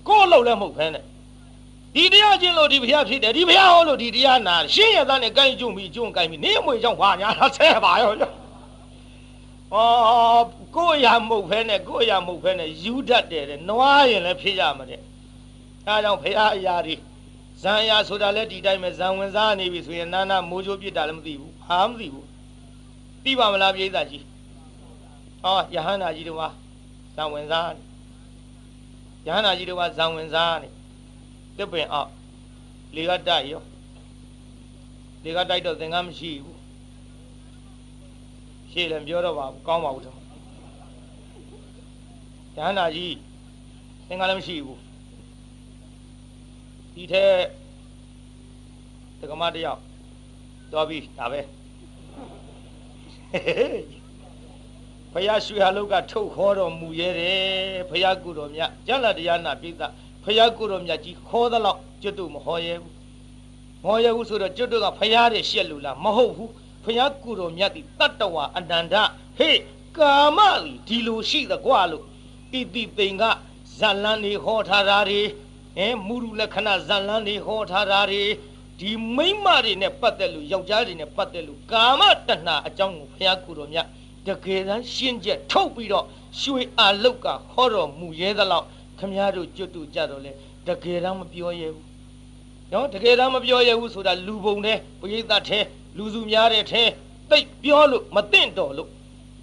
[0.08, 0.98] ကို့လို့လည်းမဟုတ်ဖ ೇನೆ
[1.96, 8.36] ဒီတရားချင်းလို့ဒီဘုရားဖြစ်တယ်ဒီဘုရားဟောလို့ဒီတရားနာရှင်းရသားနဲ့ကိုင်းကျုံပြီးကျုံကိုင်းပြီးနေမွေကြောင့်ဟာညာဆဲပါရောကြောင့်
[9.74, 9.78] ဩ
[10.76, 15.00] ကိုရမဟုတ်ဖဲနဲ့ကိုရမဟုတ်ဖဲနဲ့ယူတတ်တယ်တဲ့နွားရင်လည်းဖြစ်ရမှာတဲ့
[15.88, 16.96] အဲဒါကြောင့်ဘုရားအရာတွေ
[17.64, 22.28] ဇံရဆိုတာလည်းဒီတိုင်းပဲဇံဝင်စားနေပြီဆိုရင်နာနာမိုးချိုးပြစ်တာလည်းမသိဘူးဟာမသိဘူး
[23.24, 24.26] သိပါမလားပြိဿကြီး
[25.44, 26.44] ဟောယဟန္တာကြီးတို့က
[27.16, 27.82] ဇံဝင်စားနေ
[29.26, 30.70] ယဟန္တာကြီးတို့ကဇံဝင်စားနေ
[31.58, 32.12] တစ်ပင်အောက်
[32.96, 33.64] လေကတိုက်ရော
[35.24, 36.60] လေကတိုက်တော့သင်္ကန်းမရှိဘူး
[38.72, 40.18] ရှေ့လည်းပြောတော့ပါကောင်းပါဘူးတော့ယ
[42.56, 43.16] ဟန္တာကြီး
[44.08, 44.80] သင်္ကန်းလည်းမရှိဘူး
[47.02, 47.26] ဒီထဲ
[49.20, 49.80] တက္ကမတယောက်
[50.72, 51.42] တော်ပြီဒါပဲ
[55.14, 59.82] ဖယားရွှေဟာလုတ်ကထုတ်ခေါ်တော်မူရဲတယ်ဖယားကုတော်မြတ်ကျက်လာတရားနာပိသ
[60.24, 62.94] ဖယားကုတော်မြတ်ကြီးခေါ်သလောက်ကျွတ်တို့မဟောရဲဘူး
[63.84, 66.52] မဟောရဲဘူးဆိုတော့ကျွတ်တို့ကဖယားတဲ့ရှက်လူလားမဟုတ်ဘူး
[66.86, 68.96] ဖယားကုတော်မြတ်ဒီတတ္တဝါအနန္တ
[69.38, 69.60] ဟေး
[69.98, 70.40] ကာမ
[70.88, 72.06] ဒီလိုရှိသကွာလို့ဣ
[72.74, 73.24] တိပိန်က
[73.78, 75.22] ဇလန်နေဟောထားတာတွေ
[75.78, 78.24] အဲမူရူလက္ခဏာဇလန်နေဟောထားတာတွေ
[78.80, 83.88] ဒီမိမတွေနဲ့ပတ်သက်လို့ယောက်ျားတွေနဲ့ပတ်သက်လို့ကာမတဏှာအကြောင်းကိုဘုရားကုတော်မြတ်
[84.28, 86.06] တကယ်တမ်းရှင်းချက်ထုတ်ပြီးတော့
[86.42, 88.66] ရွှေအာလုတ်ကဟောတော်မူရဲသလောက်
[89.00, 90.32] ခမည်းတော်ကျွတ်တူကြတော့လေ
[90.68, 91.86] တကယ်တမ်းမပြောရဲဘူး
[92.72, 95.60] နော်တကယ်တမ်းမပြောရဲဘူးဆိုတာလူပုံတဲ့ပရိသတ်ထဲ
[95.98, 96.84] လူစုများတဲ့ထဲ
[97.30, 98.90] တိတ်ပြောလို့မသိတော်လို့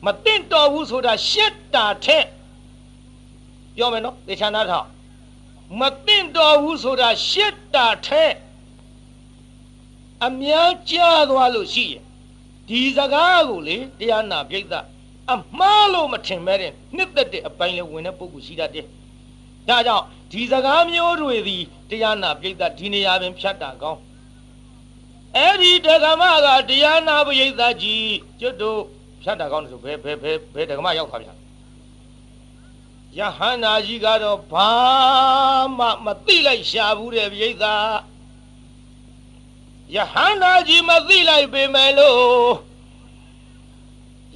[0.06, 2.18] မသိတော်ဘူးဆိုတာရှက်တာထဲ
[3.76, 4.86] ပြောမယ်နော်သေချာနာထောင်
[5.80, 8.24] မသိတော်ဘူးဆိုတာရှက်တာထဲ
[10.26, 12.02] အများကြားသွားလို့ရှိရင်
[12.68, 14.62] ဒီစကားကိုလေတရားနာပြိဿ
[15.32, 18.86] အမှားလို့မထင်မဲ့တဲ့နှစ်သက်တဲ့အပိုင်းလေးဝင်တဲ့ပုဂ္ဂိုလ်ရှိတတ်တယ်။
[19.68, 24.00] ဒါကြောင့်ဒီစကားမျိုးတွေသည်တရားနာပြိဿဒီနေရာပင်ဖြတ်တာကောင်း
[25.36, 28.78] အဲ့ဒီဒကမကတရားနာပြိဿကြီးကျွတ်တို့
[29.22, 31.34] ဖြတ်တာကောင်းတယ်ဆိုဘယ်ဘယ်ဘယ်ဘယ်ဒကမရောက်သွားဗျာ
[33.18, 34.70] ယဟန္တာကြီးကတော့ဘာ
[35.78, 37.52] မှမသိလိုက်ရှာဘူးတဲ့ပြိဿ
[39.94, 42.20] ယဟန္တာကြီးမသိလိုက်ပေမဲ့လို့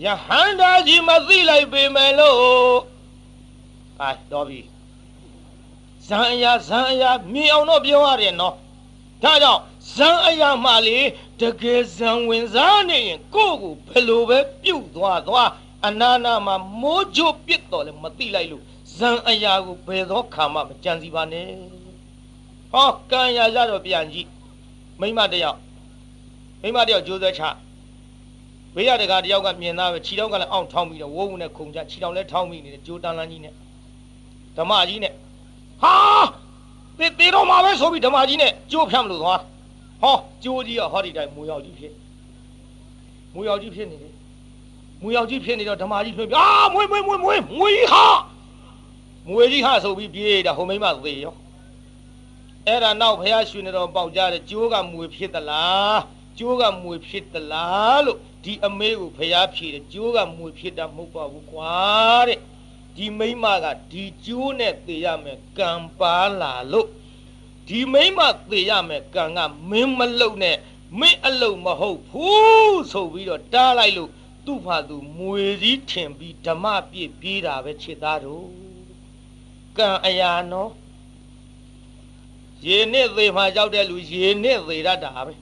[0.05, 2.41] ယဟန္တာကြီးမသိလိုက်ပေမဲ့လို့
[4.01, 4.61] အာတော်ပြီ
[6.07, 8.55] ဇံအရာဇံအရာမြင်အောင်တော့ပြောရတယ်နော်
[9.23, 9.61] ဒါကြောင့်
[9.95, 10.99] ဇံအရာမှလေ
[11.41, 15.51] တကယ်ဇံဝင်စားနေရင်ကိုယ့်ကိုဘယ်လိုပဲပြုတ်သွားသွား
[15.87, 18.65] အနာနာမှာမိုးကြိုးပစ်တော်လဲမသိလိုက်လို့
[18.99, 21.49] ဇံအရာကိုဘယ်သောခါမှမကြံစီပါနဲ့
[22.73, 24.29] ဟောကံရရတော့ပြန်ကြည့်
[25.01, 25.59] မိမတယောက်
[26.63, 27.43] မိမတယောက်ကြိုးဆွဲချ
[28.75, 33.55] ဘေးရတကာတယောက်ကမြင်သားပဲခြေထောက်ကလည်းအောင့်ထောင်းပြီးတော့ဝုန်းဝုန်းနဲ့ခုန်ကြခြေထောက်လည်းထောင်းပြီးနေတယ်ကြိုးတန်းလန်းကြီးနဲ့
[34.57, 35.13] ဓမ္မကြီးနဲ့
[35.83, 35.95] ဟာ
[36.99, 39.41] တေတေတော့မှာပဲဆိုပြီးဓမ္မကြီးနဲ့ကြိုးဖြန့်မလို့သွား
[40.03, 41.93] ဟောကြိုးကြီးကဟောဒီတိုင်းမူရောက်ကြီးဖြစ်
[43.35, 44.13] မူရောက်ကြီးဖြစ်နေတယ်
[45.03, 48.05] မူရောက်ကြီးဖြစ်နေတော့ဓမ္မကြီးဖြစ်ပြီးအာမွေးမွေးမွေးမွေးမွေးကြီးဟာ
[49.29, 51.35] မွေးကြီးဟာဆိုပြီးပြေးတာဟိုမိမသေရော
[52.67, 56.01] အဲ့ဒါနောက်ဘုရားရှင်တော်ပေါက်ကြတဲ့ကျိုးကမွေဖြစ်သလား
[56.39, 61.75] ကျိုးကမွေဖြစ်သလားလို့ဒီအမေကိုဘုရားဖြေတယ်ကျိုးကမွေဖြစ်တာမဟုတ်ပါဘူးကွာ
[62.29, 62.39] တဲ့
[62.97, 65.71] ဒီမိမကဒီကျိုးနဲ့သေရမယ်ကံ
[66.01, 66.89] ပါလာလို့
[67.69, 68.21] ဒီမိမ
[68.51, 69.39] သေရမယ်ကံက
[69.71, 70.57] မင်းမလုံနဲ့
[70.99, 74.11] မင်းအလုံမဟုတ်ဘူးဆိုပြီးတော့တားလိုက်လို့
[74.47, 78.62] သူ့ဖာသူမွေစည်းထင်ပြီးဓမ္မပြည့်ပြေးတာပဲခြေသားတို့
[79.79, 80.71] ကံအရာနော်
[82.67, 85.33] ရေနဲ့သေမှရောက်တဲ့လူရေနဲ့သေရတာပဲ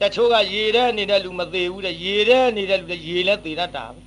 [0.00, 4.00] တချို့ကရေထဲနေတဲ့လူမသေးဘူးတဲ့ရေထဲနေတဲ့လူလည်းရေလည်းသေရတာပဲ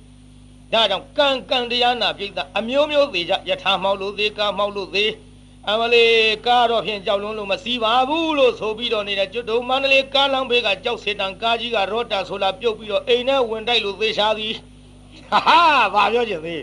[0.72, 5.10] ဒါကြောင့်ကံကံတရားနာပြိတ္တာအမျိုးမျိုးသေးကြယထာမောက်လို့သေးကာမောက်လို့သေး
[5.68, 14.54] အမလေးကားတော့ဖြင့်ကြောက်လွန်းလို့မစည်းပါဘူးလို့ဆိုပြီးတော့နေတဲ့ကျွတ်တုံမန္တလေးကားလမ်းဘေးကကြောက်စစ်တန်ကားကြီးကရော့တာဆိုလာပြုတ်ပြီးတော့အိမ်ထဲဝင်တိုက်လို့သေချာသည်
[15.30, 15.60] ဟာဟာ
[15.94, 16.62] ဘာပြောချင်သေး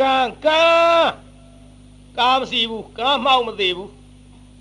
[0.00, 0.62] ကံကံ
[2.18, 3.90] ကားမစီဘူးကားမှောက်မသေးဘူး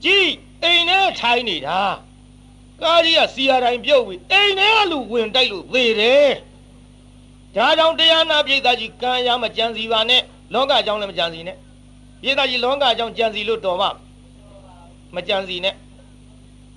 [0.04, 0.28] ကြည်
[0.64, 1.80] အိမ်ထဲထိုင်နေတာ
[2.82, 6.30] ကားကြီးကစီရတိုင်းပြုတ်ပြီးအိမ်ထဲကလူဝင်တိုက်လို့သေတယ်
[7.56, 10.22] ဒါကြောင့်တရားနာပိဋကကြီးကံရမကြံစီပါနဲ့
[10.54, 11.58] လောကကြောင့်လည်းမကြံစီနဲ့
[12.22, 13.88] ပိဋကကြီးလောကကြောင့်ကြံစီလို့တော်မှ
[15.16, 15.76] မကြံစီနဲ့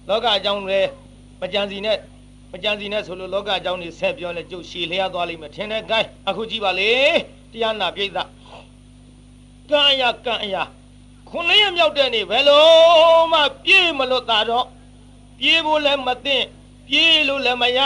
[0.09, 0.88] လောကကြောင့်လည်း
[1.42, 1.98] မကြံစီနဲ့
[2.52, 6.90] မကြံစီနဲ့ဆိုလို့လောကကြောင့်နေဆက်ပြောလဲကျုပ်ရှည်လျားသွားလိမ့်မယ်ထင်တဲ့ gain အခုကြည့်ပါလေ
[7.52, 8.09] တရားနာပိဋ
[9.70, 10.62] ကကံရကံအရာ
[11.28, 12.66] ခုနှစ်ရက်မြောက်တဲ့နေ့ဘယ်လို
[13.32, 14.66] မှပြေးမလွတ်တာတော့
[15.38, 16.38] ပြေးဖို့လည်းမသိ
[16.86, 17.80] ပြေးလို့လည်းမရ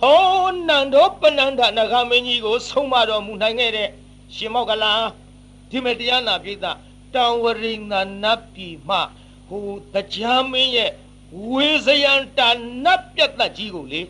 [0.00, 0.20] ဟော
[0.68, 3.88] နန္ဒောပနန္ဒနဂမင်းကြီးကို ဆုံးမတော်မူနိုင်ခဲ့တဲ့
[4.34, 4.92] ရှင်မောကလာ
[5.70, 6.64] ဒီမတရားနာပိသ
[7.14, 7.92] တောင်ဝရိဏ
[8.22, 8.98] နတ်ပြည်မှ
[9.48, 10.90] ဟိုတရားမင်းရဲ့
[11.50, 12.48] ဝေဇယံတာ
[12.84, 14.02] နတ်ပြတ်သက်ကြီးကိုလေ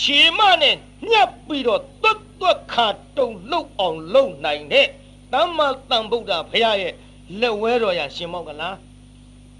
[0.00, 0.74] ခြေမနဲ့
[1.10, 4.88] ညှပ်ပြီးတော့တွတ်တွတ်ခါတုံလှုပ်အောင်လုပ်နိုင်တဲ့
[5.36, 6.92] သမ္မာသမ္ဗုဒ္ဓဘုရားရဲ့
[7.40, 8.70] လက်ဝဲတော်ရရှင်မောကလာ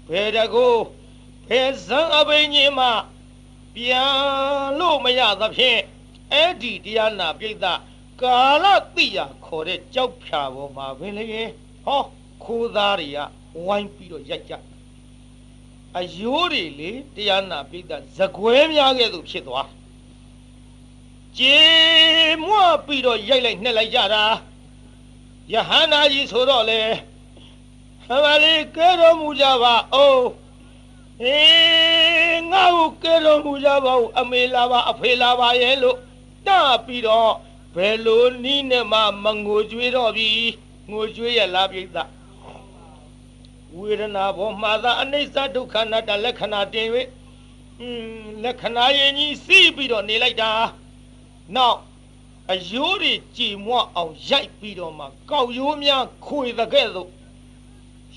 [0.09, 0.67] ဘယ်တကူ
[1.47, 2.91] ဘယ်ဇံအဘိညာဉ်မှာ
[3.75, 4.11] ပြန်
[4.79, 5.79] လို့မရသဖြင့်
[6.33, 7.65] အဲ့ဒီတရားနာပြိဿ
[8.21, 8.65] ကာလ
[8.95, 11.25] တိယခေါ်တဲ့ကြောက်ဖြာပေါ်မှာဘယ်လေ
[11.85, 12.03] ဟော
[12.43, 13.17] ခိုးသားတွေက
[13.65, 14.53] ဝိုင်းပြီးတော့ရိုက်ကြ
[15.97, 19.67] အယိုးတွေလေတရားနာပြိဿဇကွဲများကဲ့သို့ဖြစ်သွား
[21.37, 21.59] ကျေ
[22.47, 24.23] မွပြီးတော့ရိုက်လိုက်နှက်လိုက်ကြတာ
[25.53, 26.81] ယဟန္တာကြီးဆိုတော့လေ
[28.11, 30.23] အမလေးကဲတော်မူကြပါအောင်
[31.23, 35.97] အေးငါ့ကိုကဲတော်မူကြပါဦးအမေလာပါအဖေလာပါရဲ့လို့
[36.47, 36.49] တ
[36.85, 37.33] ပြီးတော့
[37.75, 40.29] ဘယ်လိုနီးနဲ့မှမငိုကြွေးတော့ပြီ
[40.91, 41.97] ငိုကြွေးရလားပြိဿ
[43.77, 46.87] ဝေဒနာဘောမှာသာအနိစ္စဒုက္ခအနတ္တလက္ခဏာတင်၍
[47.79, 50.51] อืมလက္ခဏာရင်ကြီးစီးပြီးတော့နေလိုက်တာ
[51.55, 51.77] နောက်
[52.51, 57.09] အယိုးတွေကြည်မွအောင်ရိုက်ပြီးတော့မှကောက်ရိုးများခွေတဲ့ကဲ့သို့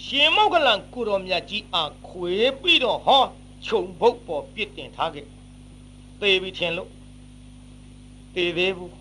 [0.05, 3.23] ရှင်မောကလန်ကိုတော်မြတ်ကြီးအားခွေပြီးတော့ဟော
[3.67, 5.27] ခြုံဘုတ်ပေါ်ပြစ်တင်ထားခဲ့
[6.21, 6.91] သေပြီထင်လို့
[8.35, 8.95] သေသေးဘူး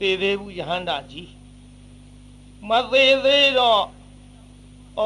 [0.00, 1.30] သေသေးဘူးယဟန္တာကြီး
[2.68, 3.82] မသေးသေးတော့
[4.98, 5.02] ဩ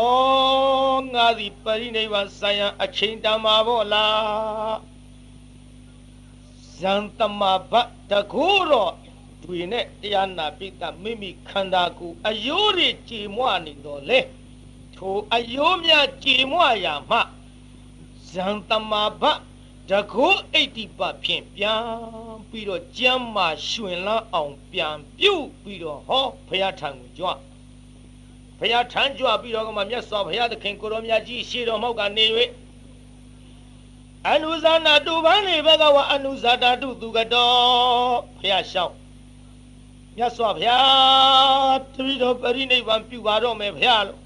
[1.15, 4.92] ငါသည်ပရိနိဗ္ဗာန်ဆိုင်ရာအချိန်တန်မှာပေါ့လား
[6.83, 8.95] ဇန်တမဘတ်တကူတော့
[9.43, 14.21] တွေနဲ့တရားနာပိတမိမိခန္ဓာကိုယ်အယိုးတွေကြည်မွနေတော့လေ
[14.97, 17.19] ထိုအယိုးများကြည်မွရာမှ
[18.31, 19.23] ဇန်တမဘ
[19.91, 21.83] တကုအိတ်တိပဖြင့်ပြန်
[22.51, 27.29] ပြီးတော့ကျမ်းမာရှင်လန်းအောင်ပြန်ပြုတ်ပြီးတော့ဟောဘုရားထံကိုကြွ
[28.59, 32.25] ဘုရားထံကြွပြီးတော့ကမှမြတ်စွာဘုရားသခင်ကိုရောမြတ်ကြီးရှေတော်မောက်ကနေ၍
[34.31, 38.93] အနုဇာနာတုပန်းနေဘဂဝအနုဇာတာတုသူကတော်ဘုရားရှောက်
[40.17, 44.21] မြတ်စွာဘုရားတပည့်တော်ပရိနိဗ္ဗာန်ပြုပါတော့မယ်ဘုရားလို့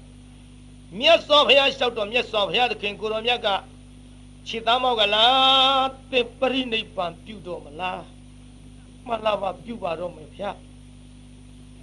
[0.99, 3.47] မြတ်စွာဘုရားလျှောက်တော်မြတ်စွာဘုရားသခင်ကိုရောမြတ်က
[4.47, 8.03] ခြေသားမောက်ကလားသင်ပရိနိဗ္ဗာန်ပြုတော်မလား
[9.07, 10.49] မှန်လားပါပြုပါတော့မယ်ဗျာ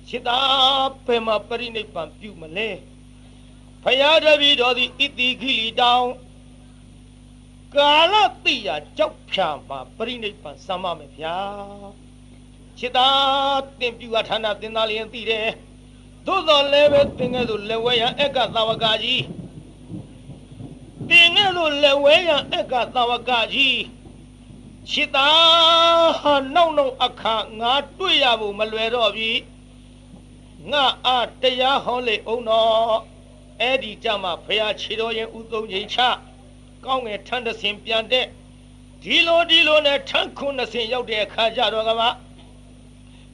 [0.08, 0.38] စိတာ
[1.06, 2.68] ဘယ်မှာပရိနိဗ္ဗာန်ပြုမလဲ
[3.82, 6.06] ဖရာတပည့်တော်သည်ဣတိခိလီတောင်
[7.76, 8.14] ကာလ
[8.44, 11.36] တိယကြောက်ဖြာမှာပရိနိဗ္ဗာန်စမ်းမမယ်ဗျာ
[12.78, 13.08] စိတာ
[13.80, 15.48] တင်ပြုအဌာနတင်သားလျင်သိတယ်
[16.26, 19.22] သို့တော်လည်းပဲသင်ကဲ့သို့လက်ဝဲရအက်ကသာဝကကြီး
[21.08, 23.80] တင်ကဲ့သို့လက်ဝဲရအက်ကသာဝကကြီး
[24.90, 25.28] ခြေသာ
[26.20, 29.30] ဟာနောက်နောက်အခါငါတွေ့ရဖို့မလွယ်တော့ပြီ
[30.70, 32.96] ငါအားတရားဟောလေအောင်တော့
[33.60, 35.98] အဲ့ဒီကြမှာဖရာခြေတော်ရင်ဥသုံးချိန်ချ
[36.86, 38.26] ကောင်းငယ်ထန်းတဆင်ပြန်တဲ့
[39.02, 42.02] ဒီလိုဒီလိုနဲ့ထန်းခုနှစ်ဆင်ရောက်တဲ့အခါကျတော့ကမ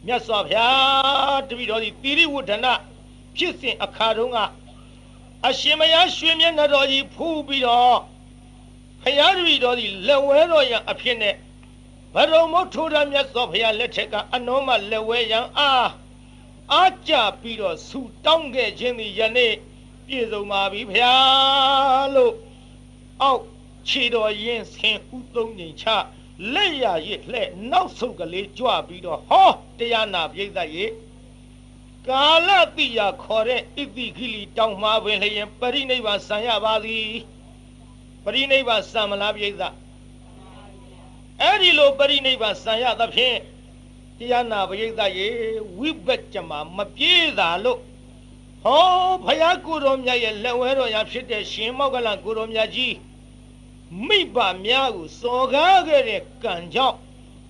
[0.07, 2.67] မြတ်စွာဘုရားတပည့်တော်ဒီတိရိဝဋ္ဌန
[3.37, 4.39] ဖြစ်စဉ်အခါတုန်းက
[5.49, 7.99] အရှင်မယားရွှေမျက်နှာတော်ကြီးဖူးပြီးတော့
[9.03, 11.35] ဖရာတပည့်တော်ဒီလက်ဝဲတော်ရန်အဖြစ်နဲ့
[12.15, 15.89] ဘရုံမထိုးရမြတ်စွာဘုရားလက်ထက်ကအနောမလက်ဝဲရန်အား
[16.73, 19.53] အားကြပြီးတော့ဆူတောင်းခဲ့ခြင်းဒီယနေ့
[20.07, 21.15] ပြည့်စုံပါပြီဖရာ
[22.15, 22.35] လို့
[23.23, 23.43] အောက်
[23.89, 25.87] ခြေတော်ရင်ဆင်ဥသုံးငိမ်ချ
[26.55, 30.91] လက်ရရစ်လှဲ့နောက်ဆုတ်ကလေးကြွပြီးတော့ဟောတရားနာပြိဿရဲ့
[32.09, 33.63] ကာလတိယခေါ်တဲ့ဣ
[33.97, 37.09] တိခိလီတောင်းမှာပင်လျင်ပရိနိဗ္ဗာန်ဆံရပါသည်
[38.25, 39.53] ပရိနိဗ္ဗာန်ဆံမလားပြိဿ
[41.41, 43.39] အဲ့ဒီလိုပရိနိဗ္ဗာန်ဆံရသဖြင့်
[44.19, 45.29] တရားနာပရိသတ်ရေ
[45.79, 47.81] ဝိဘက်ကြမှာမပြေးတာလို့
[48.65, 52.95] ဟောဘုရားကိုတော်မြတ်ရဲ့လက်ဝဲတော်ရာဖြစ်တဲ့ရှင်မောက္ကလကိုတော်မြတ်ကြီး
[54.07, 56.99] မိဘများကိုစော်ကားခဲ့တဲ့ကံကြောင့်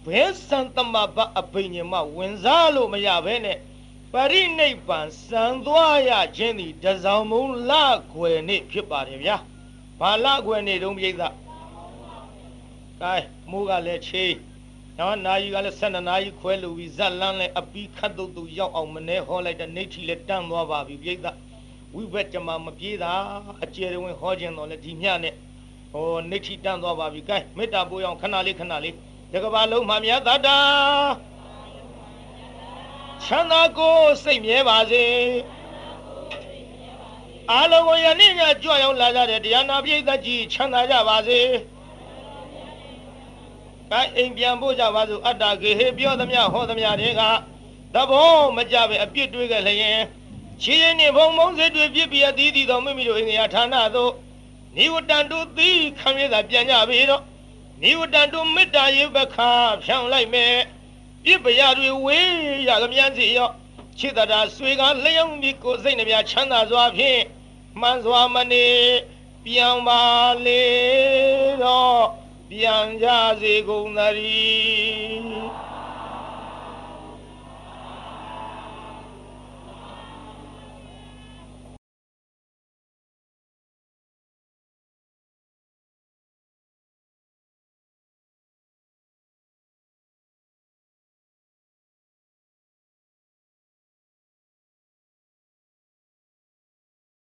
[0.05, 3.59] ဘဲစံတမဘအဘိညာမဝင်စားလို့မရဘဲနဲ့
[4.13, 7.73] ပရိနိဗ္ဗာန်စံသွားရခြင်းသည်တစောင်းမုံလ
[8.13, 9.37] ခွေနေ့ဖြစ်ပါတယ်ဗျာ
[10.01, 13.15] ဘာလခွေနေ့တုံးပြိဿကဲ
[13.51, 14.35] မိုးကလည်းချေး
[14.99, 21.17] နော်နာယီကလည်း12နာရီခွဲလို့ပြီးဇက်လန်းလည်းအပီးခတ်တုတ်တူရောက်အောင်မနေဟောလိုက်တဲ့နေထီလည်းတန်းသွားပါပြီပြိဿ
[21.95, 23.13] ဝိဘက်ကြမှာမပြေးတာ
[23.65, 25.35] အကျယ်ဝင်ဟောခြင်းတော့လည်းဒီမြနဲ့
[25.93, 28.95] ဟိုနေထီတန်းသွားပါပြီကဲမေတ္တာပို့အောင်ခဏလေးခဏလေး
[29.33, 30.59] တကဘာလုံးမှမြတ်တတာ
[33.25, 35.05] ချမ်းသာကိုစိတ်မြဲပါစေ
[37.51, 41.41] အားလုံးကိုယနေ့ညကြွရောက်လာကြတဲ့တရားနာပိဋကကြီးချမ်းသာကြပါစေ
[43.93, 47.23] အဲအိမ်ပြန်ဖို့ကြပါစို့အတ္တကေဟေပြောသမျှဟောသမျှတွေက
[47.95, 50.01] သဘောမကြပဲအပြစ်တွေးခဲ့လျင်
[50.63, 54.13] ခြေရင်နှင့်ဘုံဘုံစိတ်တွေပြစ်ပြအသီးသီးသောမိမိတို့အိမ်ငယ်ဌာနသို့
[54.77, 57.23] နိဝတ္တန်တုသီခံရတာပြန်ကြပြီတော့
[57.83, 59.51] နိဝတ္တန်တုမေတ္တာရေပခါ
[59.85, 60.55] ဖြောင်းလိုက်မယ်
[61.25, 62.31] ပြစ်ပရတွေဝေး
[62.69, 63.51] ရကမြန်းစီရော
[63.99, 67.21] ခြေတရာဆွေကလျောင်းပြီးကိုယ်စိတ်နှပြချမ်းသာစွာဖြင့်
[67.81, 68.69] မှန်စွာမနေ
[69.45, 70.03] ပြန်ပါ
[70.45, 70.65] လေ
[71.63, 72.05] တော့
[72.51, 73.07] ပြန်ကြ
[73.41, 75.70] စေကုန်သတည်း